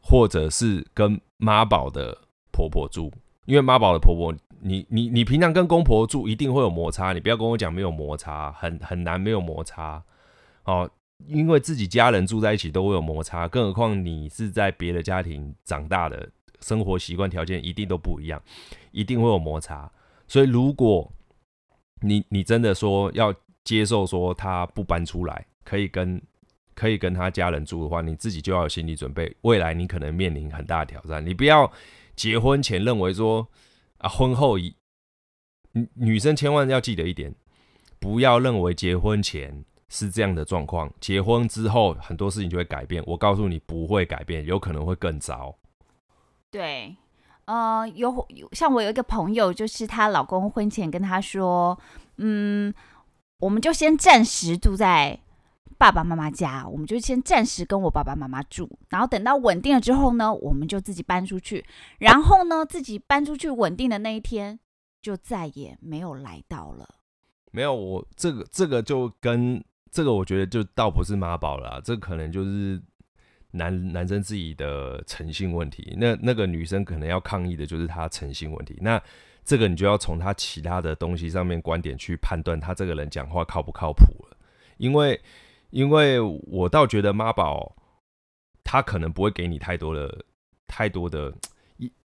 [0.00, 2.16] 或者是跟妈宝的
[2.52, 3.12] 婆婆住，
[3.46, 10.00] 因为妈宝的婆婆，你你你平常跟公婆住一定会有摩擦，你不要跟我讲没有摩擦，很很难没有摩擦
[10.62, 10.88] 哦。
[11.26, 18.40] 因为自己家人住在一起都会有摩擦，更何况你是在别的家庭长大的，生活习惯条件一定都不一样，
[18.92, 19.90] 一定会有摩擦。
[20.28, 21.10] 所以如果
[22.02, 26.22] 你你真的说要接受说他不搬出来，可以跟
[26.82, 31.24] 可以跟他家人住的话，你自己就要有心理准备，未来你可能面临很大的挑战。
[31.24, 31.70] 你不要
[32.16, 33.46] 结婚前认为说
[33.98, 34.74] 啊，婚后一
[35.70, 37.32] 女女生千万要记得一点，
[38.00, 43.00] 不要认为结婚前是这样的状况，结婚之后很多事情就会改变。
[43.06, 45.56] 我告诉你，不会改变，有可能会更糟。
[46.50, 46.96] 对，
[47.44, 51.78] 呃，有有像我有一个朋友，就是她老公婚前跟她说，
[52.16, 52.74] 嗯，
[53.38, 55.20] 我们就先暂时住在。
[55.82, 61.64] 爸爸妈妈家，我们就先暂时跟我爸爸妈妈住，然后等到稳定了之后呢，我们就自己搬出去。
[61.98, 64.60] 然后呢，自己搬出去稳定的那一天，
[65.00, 66.88] 就再也没有来到了。
[67.50, 72.80] 没有，我这个这个就跟这个，我觉得就倒不是妈宝了，这可能就是
[73.50, 75.96] 男男生自己的诚信问题。
[75.98, 78.78] 那那个女生可能要抗议的就是他诚信问题。
[78.80, 79.02] 那
[79.44, 84.36] 这个你就要从他其他的东西上面观点去判断他这个人讲话靠不靠谱了，
[84.76, 85.20] 因为。
[85.72, 87.74] 因为我倒觉得妈宝，
[88.62, 90.24] 他可能不会给你太多的、
[90.66, 91.32] 太多的，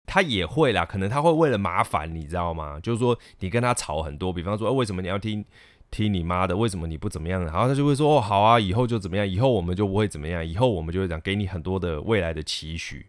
[0.05, 2.79] 他也会啦，可能他会为了麻烦，你知道吗？
[2.79, 5.43] 就是说你跟他吵很多，比方说，为什么你要听
[5.91, 6.55] 听你妈的？
[6.55, 7.43] 为什么你不怎么样？
[7.43, 13.05] 然后他就会说，哦，好啊，以后就怎么样，以后我们就不会怎么样，以后我们就会讲，给你很多的未来的期许。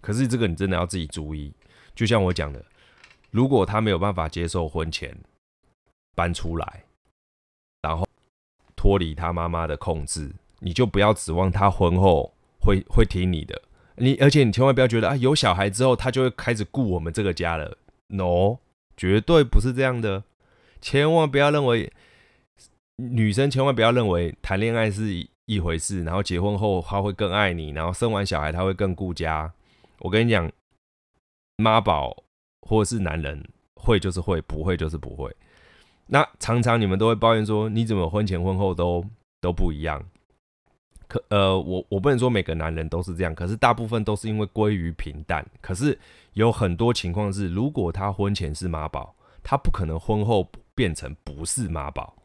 [0.00, 1.52] 可是这个你真的要自己注意，
[1.94, 2.64] 就像我讲的，
[3.30, 5.14] 如果他没有办法接受婚前
[6.16, 6.84] 搬出来，
[8.80, 13.60] 脱离他妈妈的控制，你就不要指望他婚后会会听你的。
[13.96, 17.76] 你而且你千万不要觉得啊，有小孩之后他就会开始顾我们这个家了。
[18.06, 18.56] No，
[18.96, 20.24] 绝对不是这样的。
[20.80, 21.92] 千万不要认为
[22.96, 29.52] 女生千万不要认为谈恋爱是一回事，然后结婚后他会更爱你，然后生完小孩他会更顾家。
[29.98, 30.50] 我跟你讲，
[31.58, 32.16] 妈宝
[32.62, 35.30] 或者是男人会就是会，不会就是不会。
[36.12, 39.04] 那常常你们都会抱怨说，你怎么婚前婚后都
[39.40, 40.04] 都不一样？
[41.06, 45.46] 可呃，我我不能说每个男人都是这样，可是大部分都是因为归于平淡。
[45.60, 45.96] 可是
[46.32, 52.16] 有很多情况是，如果他婚前是妈宝，他不可能婚后变成不是妈宝，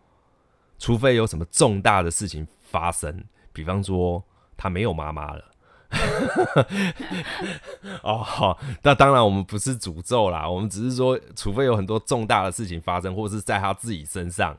[0.79, 4.23] 除非有什么重大的事情发生，比方说
[4.57, 5.43] 他没有妈妈了。
[8.03, 14.57] 哦，好，那当然我们不是诅咒啦，我们只是说，除非有很多重大的事情发生，或者是在他自己身上，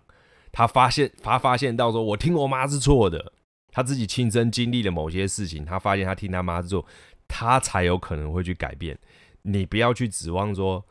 [0.52, 3.32] 他发现他发现到说，我听我妈是错的，
[3.70, 6.84] 他自己亲身经历了某些事情，他发现他听他妈是错，
[7.28, 8.98] 他才有可能会去改变。
[9.42, 10.84] 你不要去指望说。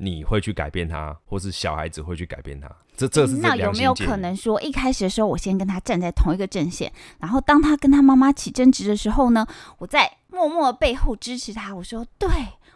[0.00, 2.70] 你会去改变他，或是小孩子会去改变他？
[2.96, 9.44] 这这是那有没有可能说，一开始的时候我先跟他站在同一个阵线，然后当他跟他妈妈起争执的时候呢，
[9.78, 11.74] 我在默默背后支持他。
[11.74, 12.28] 我说，对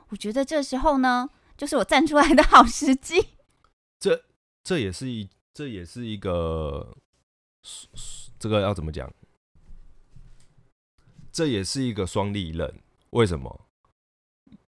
[0.08, 3.28] 我觉得这时候呢，就是我站出来的好时机。
[4.00, 4.24] 这
[4.64, 6.96] 这也是一这也是一个，
[8.38, 9.12] 这个要怎么讲？
[11.30, 12.80] 这也是一个双利刃。
[13.10, 13.66] 为什么？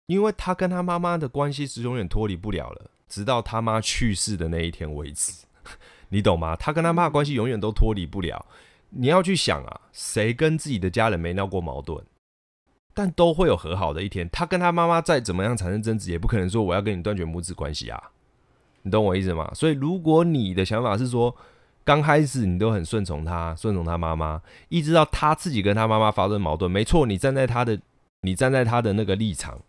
[0.07, 5.45] 因为他跟他妈妈的关系是永远脱离不了了，直到他妈去世的那一天为止，
[6.09, 6.55] 你懂吗？
[6.55, 8.45] 他跟他妈关系永远都脱离不了。
[8.89, 12.03] 你要去想啊，谁跟自己的家人没闹过矛盾？
[12.93, 14.29] 但都会有和好的一天。
[14.29, 18.11] 他跟他妈妈再怎么样产生争执，也不可能说我要跟你断绝母子关系啊。
[18.83, 19.49] 你懂我意思吗？
[19.55, 21.35] 所以，如果你的想法是说，
[21.83, 27.79] 刚开始你都很顺从他，顺从他妈妈，一直到他自己跟他妈妈发生矛盾，没错，你站在他的，
[28.21, 29.59] 你站在他的那个立场。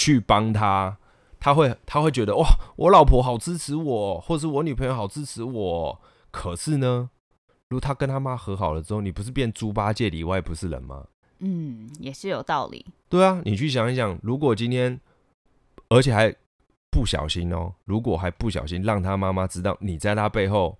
[0.00, 0.96] 去帮他，
[1.38, 6.00] 他会他会觉得哇，我老婆好支持我，或者是我女朋友好支持我。
[6.30, 7.10] 可是呢，
[7.68, 11.04] 如果他跟他妈和好了之后，你不是变猪八戒里外不是人吗？
[11.40, 12.86] 嗯，也是有道理。
[13.10, 14.98] 对啊，你去想一想，如果今天，
[15.90, 16.34] 而且还
[16.90, 20.78] 不小心哦，如果还不小心让他妈妈知道你在他背后，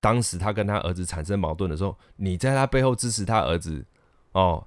[0.00, 3.86] 当时他跟他儿子产生矛盾的时候，你在他背后支持他儿子
[4.32, 4.66] 哦，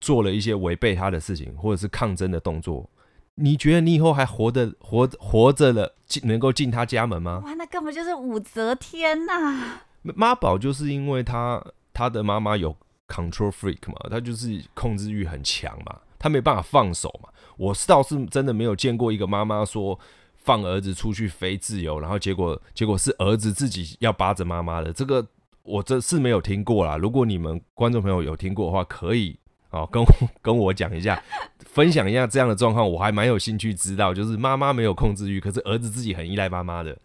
[0.00, 2.90] 做了一些违背他的事情，或者是抗争的动作。
[3.36, 7.42] 你觉得你以后还活得活活着了，进能够进他家门吗？
[7.44, 9.80] 哇，那根本就是武则天呐！
[10.02, 12.76] 妈宝就是因为他他的妈妈有
[13.08, 17.28] control freak 嘛，他就是控制欲很强嘛，他没办法放手嘛。
[17.56, 19.98] 我倒是真的没有见过一个妈妈说
[20.36, 25.26] 放儿子出去飞自由，然后结果结果是儿子自己要扒着妈妈的，这个
[25.62, 26.96] 我这是没有听过啦。
[26.96, 29.36] 如果你们观众朋友有听过的话，可以。
[29.74, 30.04] 哦，跟
[30.40, 31.20] 跟我讲一下，
[31.66, 34.14] 分享一下这样的状况，我还蛮有兴趣知道。
[34.14, 36.96] 就是妈妈没有控制欲，可是儿子自己很依赖妈妈的。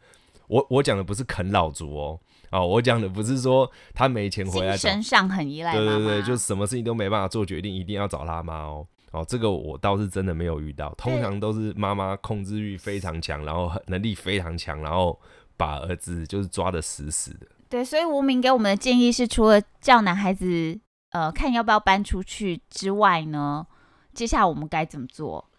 [0.48, 2.20] 我我讲的不是啃老族哦，
[2.52, 5.76] 哦，我讲的不是说他没钱回来，身上很依赖。
[5.76, 8.86] 对对对，就什么事情都没办法做决定，一定要找他妈哦。
[9.12, 15.20] 哦，这个我倒是真的没有遇到，通常都是妈妈控制欲非常强，然后能力非常强，然后
[15.58, 17.48] 把儿子就是抓的死死的。
[17.68, 20.80] 对，所以无名给我们的建议是，除了叫男孩子
[21.12, 23.66] 呃看要不要搬出去之外呢，
[24.14, 25.50] 接下来我们该怎么做？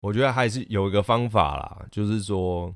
[0.00, 2.72] 我觉得还是有一个方法啦，就是说，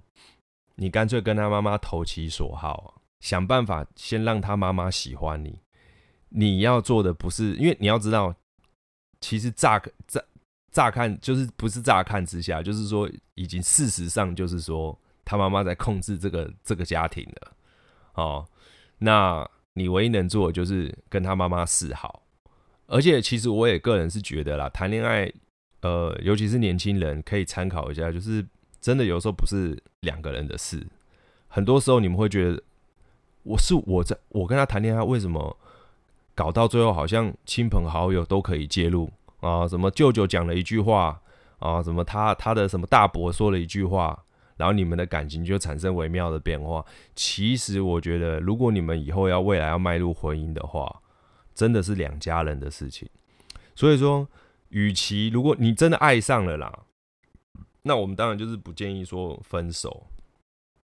[0.76, 5.60] 你干脆跟他妈妈投其所好，想办法先让他妈妈喜欢你。
[6.30, 8.34] 你要做的不是，因为你要知道，
[9.20, 10.20] 其实乍乍
[10.72, 17.52] 乍看就是不是乍看之下，就是说已经事实上就是说他妈妈在控制这个这个家庭了。
[18.14, 18.48] 哦，
[18.98, 22.22] 那你唯一能做的就是跟他妈妈示好。
[22.86, 25.32] 而且其实我也个人是觉得啦，谈恋爱。
[25.82, 28.44] 呃，尤其是年轻人可以参考一下，就是
[28.82, 30.86] 真的有时候不是两个人的事，
[31.48, 32.62] 很多时候你们会觉得
[33.44, 35.56] 我是我在我跟他谈恋爱，为什么
[36.34, 39.66] 搞到最后好像亲朋好友都可以介入啊？
[39.66, 41.18] 什么舅舅讲了一句话
[41.60, 41.82] 啊？
[41.82, 44.22] 什么他他的什么大伯说了一句话，
[44.60, 46.84] 然后你们的感情就产生微妙的变化。
[47.16, 51.02] 其实我觉得，如果你们以后要未来要迈入婚姻的话，
[51.52, 53.08] 真的是两家人的事情。
[53.74, 54.28] 所以说。
[54.70, 56.84] 与其如果你真的爱上了啦，
[57.82, 60.06] 那我们当然就是不建议说分手。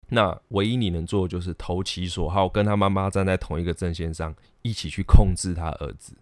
[0.09, 6.15] 那唯一你能做的就是投其所好，跟他妈妈站在同一个阵线上，一起去控制他儿子。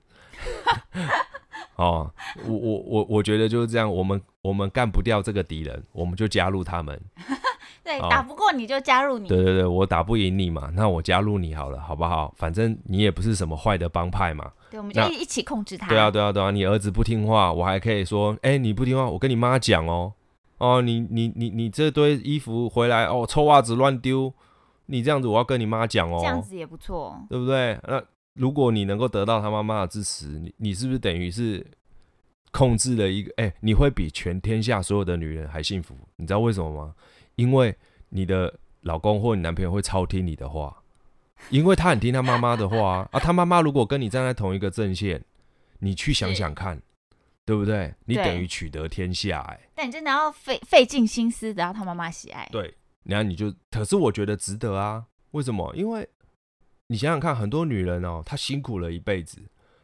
[1.75, 2.09] 哦，
[2.45, 6.97] 我我我我觉得就是这样，我们我们干不掉这个敌人，我们就加入他们。
[7.83, 9.27] 对，打不过你就加入你。
[9.27, 12.33] 对对对，我打不赢你嘛，那我加入你好了，好不好？
[12.37, 14.51] 反正你也不是什么坏的帮派嘛。
[14.69, 15.87] 对，我们就一起控制他。
[15.87, 16.51] 对啊，对啊，对啊！
[16.51, 20.13] 你儿子不听话，我还可以说，哎，你不听话，我跟你妈讲哦，
[20.59, 24.31] 哦，你你你你这堆衣服回来哦，臭袜子乱丢，
[24.85, 26.19] 你这样子我要跟你妈讲哦。
[26.21, 27.79] 这样子也不错，对不对？
[27.87, 28.03] 那
[28.35, 31.65] 如果你能够得到他妈妈的支持，你你是不是等于是
[32.51, 33.33] 控制了一个？
[33.37, 35.95] 哎，你会比全天下所有的女人还幸福？
[36.17, 36.93] 你知道为什么吗？
[37.39, 37.75] 因为
[38.09, 40.75] 你的老公或你男朋友会超听你的话。
[41.49, 45.23] 因为他很听他妈妈的话啊， 他妈妈如果跟你站在同一个阵线，
[45.79, 46.81] 你去想想看，
[47.45, 47.95] 对不对？
[48.03, 49.57] 你等于取得天下哎。
[49.73, 52.45] 但你真的要费费尽心思得到他妈妈喜爱。
[52.51, 55.05] 对，然后你就，可是我觉得值得啊。
[55.31, 55.73] 为什么？
[55.77, 56.09] 因为
[56.87, 59.37] 你想想看，很多女人哦，她辛苦了一辈子，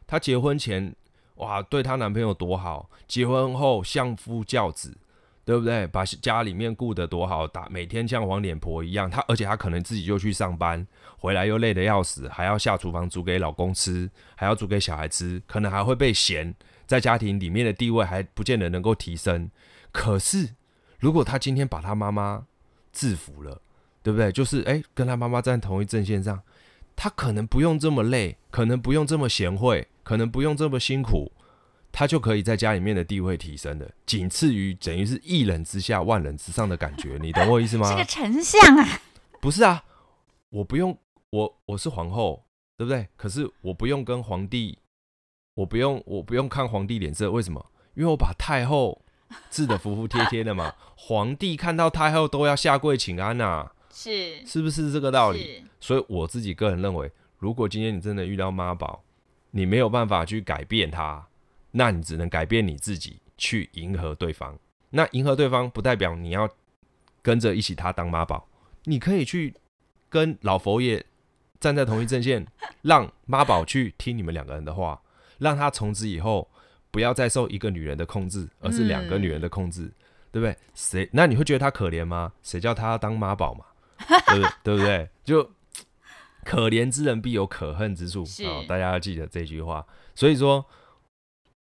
[0.06, 0.94] 她结婚前
[1.36, 4.98] 哇对她男朋友多好，结婚后相夫教子。
[5.46, 5.86] 对不对？
[5.86, 9.08] 把家里面顾得多好，打每天像黄脸婆一样。
[9.08, 10.84] 她而且她可能自己就去上班，
[11.16, 16.52] 回来又累得要死，还要下厨房煮给老公吃，还要煮给小孩吃，可能还会被嫌，
[16.84, 19.48] 在家庭里面的地位还不见得能够提升。
[19.92, 20.50] 可是，
[20.98, 22.46] 如果她今天把她妈妈
[22.92, 23.62] 制服了，
[24.02, 24.32] 对不对？
[24.32, 26.42] 就是诶，跟她妈妈站同一阵线上，
[26.96, 31.30] 她可能不用这么累，可能不用这么贤惠，可能不用这么辛苦。
[31.98, 37.88] 他就可以在家里面的地位提升的，仅次于等于是一人之下万人之上的感觉，你懂我意思吗？
[37.88, 39.00] 是个丞相啊，
[39.40, 39.82] 不是啊，
[40.50, 40.98] 我不用
[41.30, 42.44] 我我是皇后，
[42.76, 43.08] 对不对？
[43.16, 44.78] 可是我不用跟皇帝，
[45.54, 47.64] 我不用我不用看皇帝脸色，为什么？
[47.94, 49.00] 因为我把太后
[49.50, 55.64] 治的服服帖帖的嘛， 皇帝看到太后都要下跪请安呐，是是不是这个道理？
[55.80, 59.02] 所以我自己个人认为，如果今天你真的遇到妈宝，
[59.52, 61.28] 你没有办法去改变他。
[61.78, 64.58] 那你只能改变你自己去迎合对方。
[64.88, 66.48] 那迎合对方不代表你要
[67.20, 68.48] 跟着一起他当妈宝，
[68.84, 69.54] 你可以去
[70.08, 71.04] 跟老佛爷
[71.60, 72.46] 站在同一阵线，
[72.80, 75.02] 让妈宝去听你们两个人的话，
[75.38, 76.50] 让他从此以后
[76.90, 79.92] 不要再受一个女人的控制，而是两个女人的控制，
[80.32, 80.56] 对不对？
[80.74, 81.06] 谁？
[81.12, 82.32] 那你会觉得他可怜吗？
[82.42, 83.66] 谁叫他当妈宝嘛？
[84.32, 84.50] 对不对？
[84.62, 85.10] 对不对？
[85.24, 85.50] 就
[86.42, 88.64] 可怜之人必有可恨之处啊！
[88.66, 89.86] 大家要记得这句话。
[90.14, 90.64] 所以说。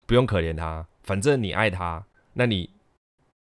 [0.05, 2.69] 不用可怜他，反正你爱他，那你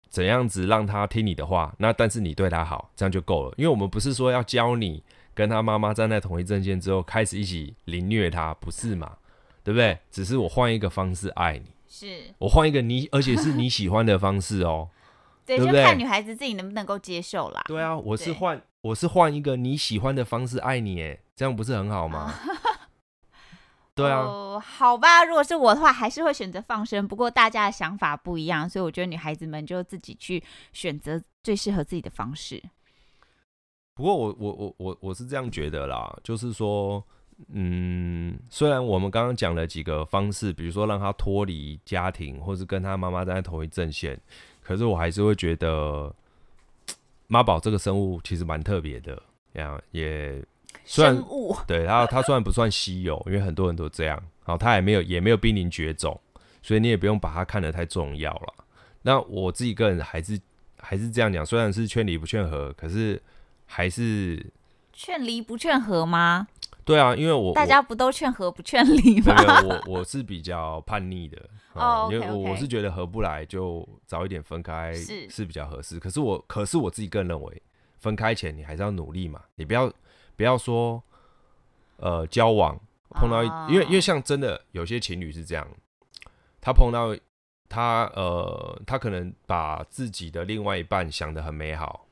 [0.09, 1.75] 怎样子让他听你的话？
[1.79, 3.53] 那但是你对他好，这样就够了。
[3.57, 9.17] 因为我们不是说要教你跟他妈妈站在同一阵线之后开始一起凌虐他，不是嘛？
[9.63, 9.97] 对不对？
[10.11, 14.89] 只是我换一个方式爱你，是我换一个你，而且是你喜欢的方式哦。
[15.45, 17.61] 对，就看女孩子自己能不能够接受啦。
[17.67, 22.33] 对啊，我是换，我是换一个你喜欢的方式爱你，哎，这样不是很好吗？
[23.95, 27.07] 对啊，好吧，如果是我的话，还是会选择放生。
[27.07, 30.43] 不过大家的想法不一样，所以我觉得女孩子们就自己去
[30.73, 32.61] 选择最适合自己的方式。
[33.93, 37.01] 不过我我我我我是这样觉得啦，就是说，
[37.53, 44.19] 嗯，虽然我们刚刚讲了几个方式，比如说让他脱离家庭，或是跟他妈妈站在同一阵线，
[44.61, 46.13] 可是我还是会觉得
[47.27, 49.23] 妈宝这个生物其实蛮特别的，
[49.53, 49.81] 这样
[50.85, 50.93] 也。
[50.93, 56.19] 生物 对它，它虽然不算稀有，因为很多人都这样，然后，它也没有也没有濒临绝种，
[56.61, 58.53] 所以你也不用把它看得太重要了。
[59.01, 60.39] 那我自己个人还是
[60.77, 63.21] 还是这样讲，虽然是劝离不劝和，可是
[63.65, 64.45] 还是
[64.93, 66.47] 劝离不劝和吗？
[66.83, 69.35] 对啊，因为我大家不都劝和不劝离吗？
[69.35, 71.41] 没有，我我是比较叛逆的
[71.73, 75.99] 哦因为我我是觉得合不来就早一点分开是是比较合适。
[75.99, 77.61] 可是我可是我自己个人认为，
[77.99, 79.91] 分开前你还是要努力嘛，你不要
[80.35, 81.01] 不要说
[81.97, 82.79] 呃交往
[83.11, 85.67] 碰到因为因为像真的有些情侣是这样，
[86.59, 87.15] 他碰到
[87.69, 92.05] 他呃他可能把自己的另外一半想得很美好，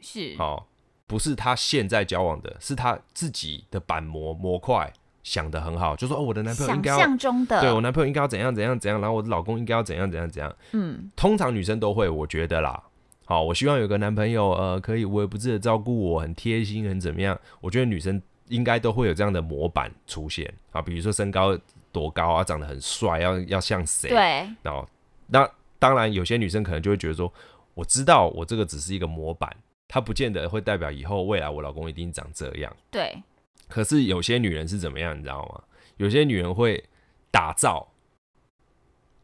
[0.00, 0.64] 是哦，
[1.06, 4.92] 不是他现在交往的，是他自己的板模模块
[5.22, 10.54] 想的很好，就说哦，我的男朋友应想该要象中的，对我男朋友应该要怎样怎样怎样，然后我的老公应该要怎样怎样怎样。
[10.72, 12.82] 嗯，通常女生都会，我觉得啦。
[13.26, 17.38] 好，我希望有个男朋友，呃，可以无微不至的照顾我，很贴心，很怎么样？
[17.60, 21.58] 我觉得女生应该都会有这样的模板出现啊，比如说身高
[21.90, 24.10] 多高啊，长得很帅，要要像谁？
[24.10, 24.18] 对，
[24.62, 24.86] 然后
[25.26, 25.48] 那
[25.78, 27.32] 当然有些女生可能就会觉得说，
[27.72, 29.54] 我知道我这个只是一个模板，
[29.88, 32.76] 它不见得会代表以后未来我老公一定长这样。
[32.90, 33.22] 对，
[33.68, 35.62] 可是有些女人是怎么样，你知道吗？
[35.96, 36.82] 有些女人会
[37.30, 37.88] 打造，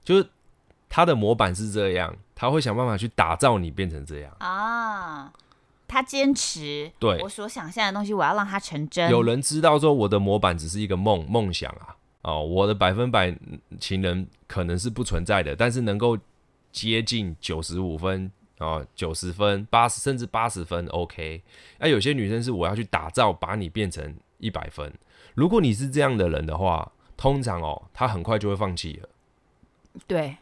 [0.03, 0.26] 就是
[0.91, 4.36] 她的模板是这样，他会想办法去打造你变成这样。
[4.41, 5.32] 啊，
[5.86, 9.09] 他坚持，对我所想象的东西，我要让它成真。
[9.09, 13.32] 有人知道说我的模板只是一个梦梦想啊，哦，我的百分百
[13.78, 16.18] 情人可能是不存在的，但是能够
[16.72, 21.43] 接近九十五分哦，九十分、八十甚至八十分，OK。
[21.78, 24.93] 那、有些女生是我要去打造，把你变成一百分。
[25.34, 29.09] 如果你是这样的人的话，通常哦，她很快就会放弃了，
[30.07, 30.36] 对，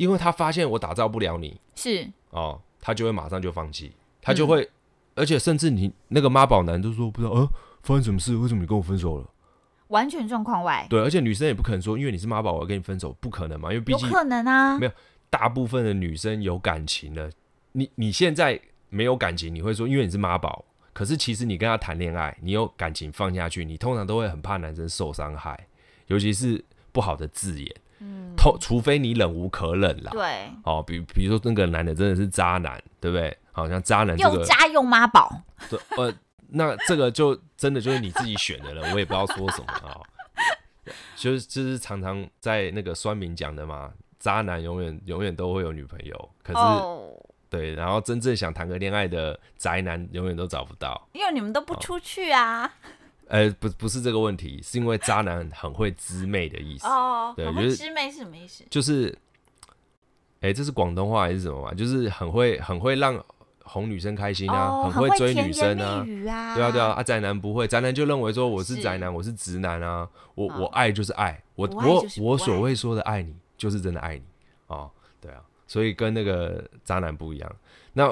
[0.00, 3.92] 因为他发现我打造不了你是哦，他就会马上就放弃，
[4.22, 4.66] 他就会，
[5.14, 7.46] 而且甚至你那个妈宝男都说不知道，呃，
[7.82, 8.34] 发生什么事？
[8.34, 9.28] 为什么你跟我分手了？
[9.88, 14.92] 完全状况外，对，而且女生也不可能说，因为你是妈宝，我要跟你分手，不可能嘛，因为毕竟有可能啊没，有
[15.28, 17.30] 大部分的女生有感情的。
[17.72, 25.66] 你你现在没有感情，你会说因为你是妈宝，可是其实你跟他谈恋爱，你有感情放下去，你通常都会很怕男生受伤害，
[26.06, 27.76] 尤其是不好的字眼。
[28.00, 30.10] 嗯，透除非你忍无可忍啦。
[30.12, 33.36] 对，哦，比比如说那个男的真的是渣男，对不对？
[33.52, 35.30] 好像渣男这个，又渣又妈宝，
[35.68, 36.14] 对呃，
[36.48, 40.00] 那这个就真的就是你自己选的了，我也不知道说什么啊、
[41.16, 47.12] 就是就是常常在那个酸民讲的嘛，渣男永远永远都会有女朋友，可是、哦，
[47.50, 51.08] 对，然后真正想谈个恋爱的宅男永远都找不到。
[51.12, 52.72] 因为你们都不出去啊，
[53.30, 56.86] 呃，不不是这个问题，是因为渣男很会知妹的意思，
[57.36, 58.64] 对就是师妹是什么意思？
[58.68, 59.16] 就是，
[60.40, 61.72] 哎、这是广东话还是什么嘛？
[61.72, 63.24] 就是很会很会让
[63.62, 74.24] 哄女生开心啊，哦，会追女生啊对啊，对啊，啊，宅男不会，宅男就认为说我是是宅男，我是直男啊，我哦我爱就是爱，我我我所谓说的爱你，就是真的爱你
[74.66, 77.56] 哦，对啊，所以跟那个渣男不一样。
[77.92, 78.10] 那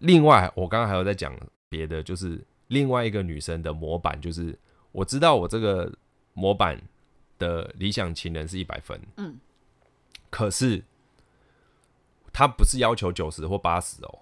[0.00, 1.32] 另外，我刚刚还有在讲
[1.68, 4.58] 别的，就是另外一个女生的模板，就是
[4.92, 5.90] 我知道我这个
[6.34, 6.82] 模板
[7.38, 9.38] 的理想情人是一百分，嗯，
[10.28, 10.82] 可是
[12.32, 14.18] 他不是要求九十或八十哦，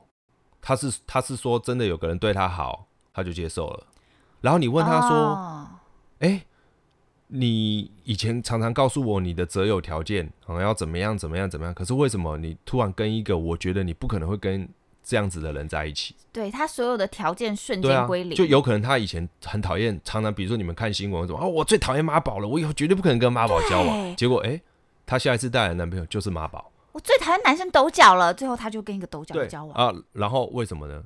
[0.60, 3.86] 他是他是说真的有个人对他好，他就接受了。
[4.42, 5.68] 然后你问他说哦
[6.20, 6.44] ：“哎、
[7.28, 14.68] 你以前常常告诉我你的择友条件，好、像要怎么样怎么样怎么样，可是为什么你突然跟一个我觉得你不可能会跟
[15.02, 16.14] 这样子的人在一起？
[16.32, 23.88] 对他所有的条件瞬间归零，，就有可能他以前很讨厌，常常比如说你们看新闻说啊，我最讨厌妈宝了，我以后绝对不可能跟妈宝交往。
[24.02, 24.60] 对结果哎、
[25.04, 29.74] 他下一次带来的男朋友就是妈宝。”我最讨厌男生抖脚了，最后他就跟一个抖脚的交往。
[29.74, 31.02] 啊，然后为什么呢？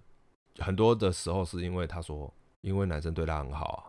[0.58, 3.80] 很多的时候是因为他说，因为男生对他很好啊，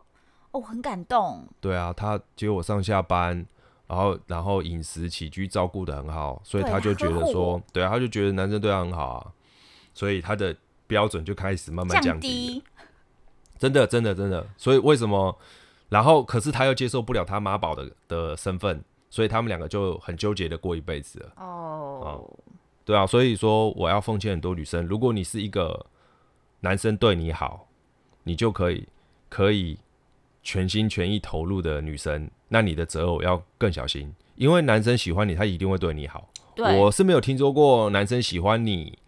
[0.52, 3.46] 哦，很感动，对啊，他接我上下班，
[3.88, 9.32] 然后然后饮食起居照顾的很好，所以他就觉得说，对啊，他就觉得男生对他很好啊，
[9.98, 12.62] 所以他的标准就开始慢慢降低
[13.58, 15.36] 真的真的真的，所以为什么？
[15.90, 21.32] 然后可是他又接受不了他妈宝的的身份，所以他们两个就很纠结的过一辈子了。
[21.38, 22.30] 哦，
[22.86, 25.88] 对啊，所以说我要奉劝很多女生，如果你是一个
[26.60, 27.68] 男生对你好，
[28.24, 28.88] 你就可以
[29.30, 29.80] 可以
[30.44, 36.30] 全心全意投入的女生，那你的择偶要更小心，因为男生喜欢你，他一定会对你好。
[36.58, 39.00] 我是没有听说过男生喜欢你，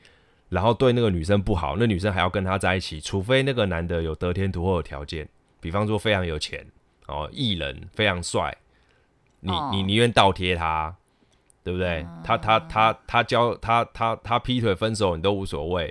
[0.49, 5.29] 然后对那个女生不好，那女生还要跟他在一起，除非那个男的有得天独厚的条件，
[5.59, 6.65] 比方说非常有钱
[7.07, 8.55] 哦，艺人非常帅，
[9.41, 10.95] 你哦你宁愿倒贴他，
[11.63, 12.05] 对不对？
[12.23, 15.87] 他他他他交他他他劈腿分手你都无所谓，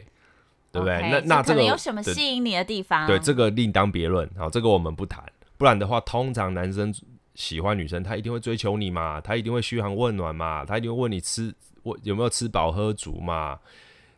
[0.72, 3.06] 对不对那那这个有什么吸引你的地方？
[3.06, 4.28] 对，这个另当别论。
[4.36, 5.24] 好，这个我们不谈。
[5.56, 6.92] 不然的话，通常男生
[7.34, 11.54] 喜欢女生，他一定会追求你嘛，他一定会嘘寒问暖嘛，他一定会问你吃
[11.84, 13.58] 我有没有吃饱喝足嘛。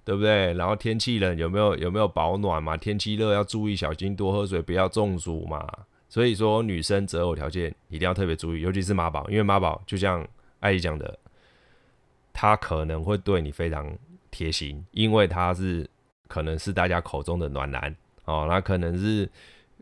[0.04, 0.52] 对不对？
[0.54, 2.76] 然后天气冷有没有有没有保暖嘛？
[2.76, 5.66] 天气热要注意小心多喝水，不要中暑嘛。
[6.08, 10.26] 所以说女生择偶条件一定要特别注意，尤其是妈宝，因为妈宝就像
[10.58, 11.16] 艾姨讲的，
[12.32, 13.96] 他可能会对你非常
[14.30, 15.88] 贴心，因为他是
[16.26, 17.94] 可能是大家口中的暖男
[18.24, 19.30] 哦，那可能是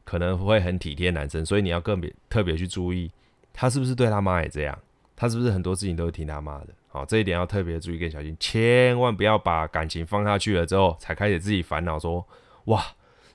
[0.04, 3.10] 可能会很体贴男生，所以你要更别特别去注意，
[3.54, 4.78] 他是不是对他妈也这样，
[5.16, 6.68] 他是不是很多事情都是听他妈的。
[6.98, 12.26] 好，这一点要特别注意跟小心，千万不要把感情放下去了之后，才开始自己烦恼说，
[12.64, 12.84] 哇，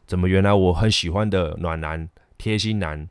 [0.06, 3.08] 怎么原来我很喜欢的暖男、贴心男，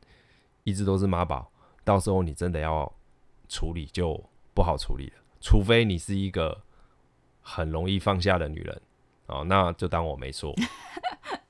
[0.64, 1.50] 一直都是妈宝，
[1.84, 2.92] 到时候你真的要
[3.48, 4.22] 处理就
[4.52, 6.60] 不好处理了，除非你是一个
[7.40, 8.82] 很容易放下的女人，
[9.28, 10.54] 哦，那就当我没说。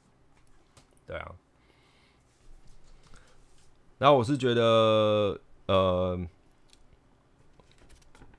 [1.09, 1.33] 对啊，
[3.99, 6.25] 然后我是觉得，呃。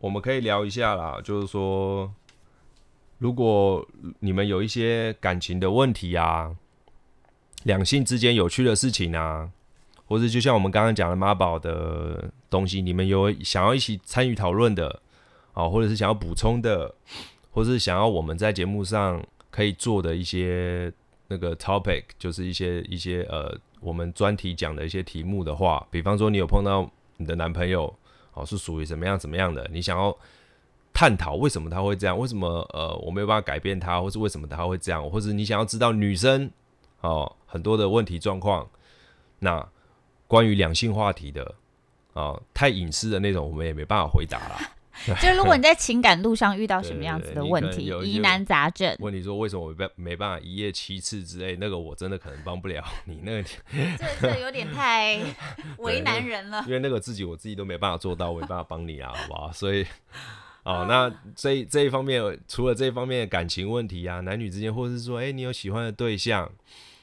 [0.04, 2.14] 我们可以聊一下啦，就是说，
[3.20, 3.88] 如果
[4.20, 6.54] 你们有一些感情的问题啊，
[7.64, 9.49] 两性之间有趣的事情啊，
[10.06, 14.99] 或者就像我们刚刚讲的妈宝的东西，你们有想要一起参与讨论的
[15.54, 16.93] 啊，或者是想要补充的，
[17.51, 20.91] 或是想要我们在节目上可以做的一些
[21.30, 27.95] 那个 topic，就是一些一些呃，我们专题讲的一些题目的话，比方说你有碰到你的男朋友。
[28.34, 29.68] 哦，是属于怎么样怎么样的？
[29.72, 30.16] 你想要
[30.94, 32.18] 探讨为什么他会这样？
[32.18, 35.10] 为什么呃我没有办法改变他，或是为什么他会这样？
[35.10, 36.50] 或是你想要知道女生
[37.02, 38.70] 哦很多的问题状况？
[39.40, 39.68] 那
[40.28, 41.56] 关于两性话题的
[42.14, 44.58] 啊，太隐私的那种，我们也没办法回答了。
[45.22, 53.20] 就如果你在情感路上遇到什么样子的问题，疑难杂症，问你说为什么我没没办法一夜七次之类，那个我真的可能帮不了你。
[53.24, 53.44] 那个
[53.98, 55.20] 这这有点太
[55.78, 59.52] 为难人了，因为那个自己我自己都没办法做到，我没办法帮你啊，好不好？
[59.52, 59.86] 所以
[60.64, 66.50] 哦，那 这这一方面，除了这一方面的感情问题啊，男女之间，或者是说，哎，你有喜欢的对象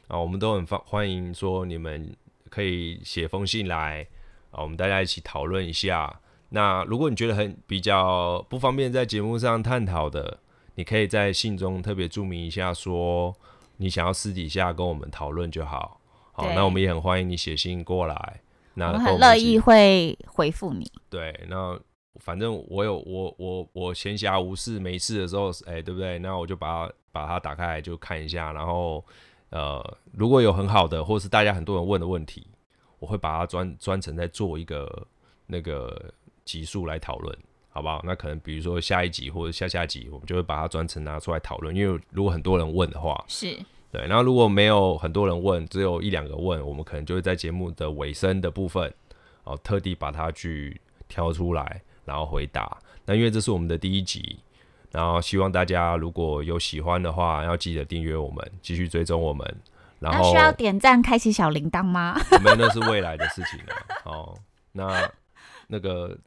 [0.06, 2.14] 啊，我们都很欢欢迎说你们
[2.48, 4.06] 可以写封信来
[4.52, 6.20] 啊，我们大家一起讨论一下。
[6.50, 10.38] 那如果你觉得很比较不方便在节目上探讨的，
[10.74, 13.32] 你可以在信中特别注明一下，说
[13.76, 16.00] 你想要私底下跟我们讨论就好。
[16.32, 18.40] 好，那我们也很欢迎你写信过来。
[18.74, 20.90] 那我们很乐意会回复你。
[21.08, 21.78] 对，那
[22.16, 26.18] 反正我有我我我闲暇无事没事的时候，哎，对不对？
[26.18, 29.04] 那我就把它把它打开来就看一下，然后
[29.50, 32.46] 呃，如果有很好的或是大家很多人问的问题，
[32.98, 35.06] 我会把它专专程再做一个
[35.46, 36.12] 那个。
[36.44, 37.36] 集数来讨论，
[37.68, 38.00] 好不好？
[38.04, 41.74] 那可能比如说下一集或者下下集，我们就会把它专程拿出来讨论。
[41.74, 43.58] 因为如果很多人问的话，是
[43.92, 44.06] 对。
[44.06, 48.92] 然后如果没有很多人问，只有一两个问，我们可能就会在节目的尾声的部分，
[49.44, 52.78] 哦，特地把它去挑出来，然后回答。
[53.06, 54.40] 那因为这是我们的第一集，
[54.90, 59.56] 然后希望大家如果有喜欢的话，要记得订阅我们，继续追踪我们。
[59.98, 62.18] 然后需要点赞、开启小铃铛吗？
[62.32, 63.74] 我们那是未来的事情了。
[64.10, 64.34] 哦，
[64.72, 65.10] 那
[65.68, 66.18] 那个。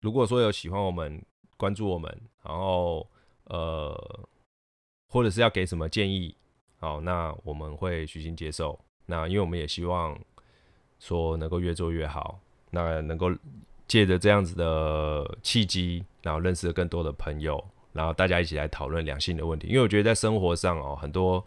[0.00, 1.22] 如果说有喜欢我们、
[1.56, 2.10] 关注我们，
[2.42, 3.06] 然后
[3.44, 4.28] 呃，
[5.08, 6.34] 或者是要给什么建议，
[6.78, 8.78] 好，那我们会虚心接受。
[9.06, 10.18] 那因为我们也希望
[10.98, 12.40] 说能够越做越好，
[12.70, 13.30] 那能够
[13.86, 19.68] 借着这样子的契机，然后认识更多的朋友，然后大家一起来讨论两性的问题。
[19.68, 21.44] 因为我觉得在生活上哦，很多。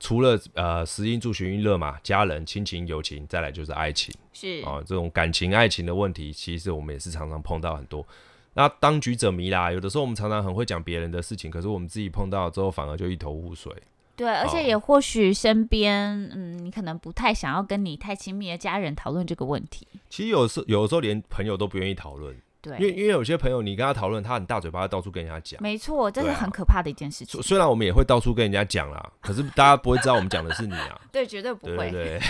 [0.00, 8.06] 除了呃，食衣住行娱乐嘛，家人、亲情、友情，再来就是爱情，是啊，这种感情、爱情的问题，其实我们也是常常碰到很多。
[8.54, 13.72] 那当局者迷啦，有的时候我们常常很会讲别人的事情，可是我们自己碰到之后，反而就一头雾水。
[14.16, 19.86] 对，而且也或许身边，嗯，你可能不太想要跟你太亲密的家人讨论这个问题。
[20.10, 22.36] 其实有时有的时候连朋友都不愿意讨论。
[22.60, 25.62] 对，因为因为有些朋友，你跟他讨论，他很大嘴巴，到处跟人家讲。
[25.62, 27.40] 没错，这是很可怕的一件事情。
[27.42, 31.00] 虽然我们也会到处跟人家讲啦，可是大家不会知道我们讲的是你啊。
[31.12, 31.90] 对，绝对不会。
[31.90, 32.20] 对，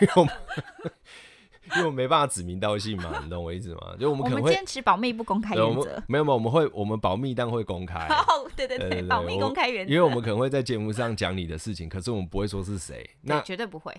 [0.00, 0.34] 因为我们
[1.74, 3.94] 因为我们没办法指名道姓嘛，你懂我意思吗？
[3.98, 6.02] 就我们可能会坚持保密不公开原则。
[6.06, 8.06] 没有没有，我们会我们保密但会公开。
[8.08, 9.92] 哦，对对对，保密公开原则。
[9.92, 13.08] 因为我们可能会在节目上讲你的事情，可是我们不会说是谁。
[13.22, 13.92] 那绝对不会。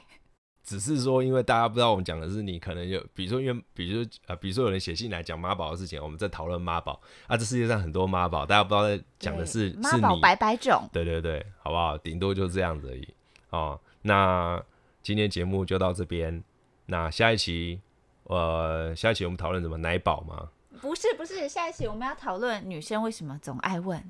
[0.68, 11.98] 只是说，因为大家不知道我们讲的是你，可能有，比如说，因为，比如说，呃，比如说有人写信来讲妈宝的事情，我们在讨论妈宝啊，这世界上很多妈宝，大家不知道在讲的是妈宝百百种，对对对，好不好？
[11.98, 13.08] 顶多就这样子而已
[13.52, 13.80] 哦。
[14.02, 14.62] 那
[15.02, 16.44] 今天节目就到这边，
[16.88, 17.80] 那下一期，
[18.26, 20.50] 呃，下一期我们讨论什么奶宝吗？
[20.82, 24.04] 不是不是，下一期我们要讨论女生为什么总爱问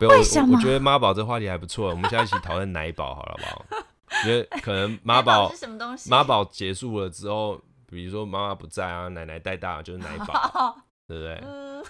[0.00, 0.58] 为什么？
[0.58, 3.86] 我觉得妈宝这话题还不错，我们下一期讨论奶宝，好了好不好？
[4.26, 6.10] 因为可能妈宝是什么东西？
[6.10, 10.76] 妈宝结束了之后，比如说妈妈不在啊，奶奶带大就是奶宝，
[11.08, 11.40] 对不对？
[11.44, 11.84] 嗯，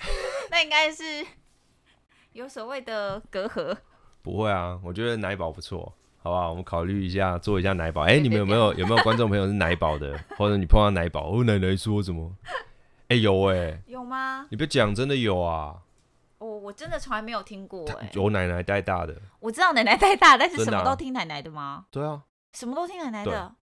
[0.51, 1.25] 那应该是
[2.33, 3.77] 有所谓的隔阂。
[4.23, 5.93] 不会啊，我觉得奶宝不错，
[6.23, 6.51] 好不好？
[6.51, 8.03] 我们考虑一下做一下奶宝。
[8.03, 12.33] 哎、别你们有没有有没有观众朋友是奶宝的， 或者你碰到奶宝，哦，奶奶说什么？
[13.09, 14.47] 哎、有哎、有吗？
[14.51, 15.77] 你别讲，真的有啊，
[16.43, 21.87] 我我真的从来没有听过哎、有奶奶带大的， 我知道奶奶带大，但是什么都听奶奶的吗？
[21.91, 23.55] 对啊，什么都听奶奶的？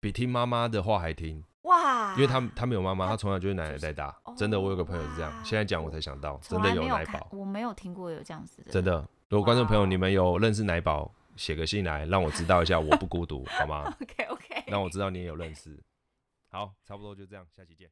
[0.00, 2.14] 比听妈妈的话还听，哇！
[2.14, 9.06] 因为他他没有妈妈，他他从小就是奶奶带大，真的，我有个朋友是这样，现在讲我才想到，真的有奶宝，，我没有听过有这样子的，真的。
[9.28, 13.84] 如果观众朋友你们有认识奶宝，写个信来让我知道一下，我不孤独，好吗？
[14.02, 15.80] OK OK，让我知道你也有认识。
[16.50, 17.88] 好，差不多就这样，下期见。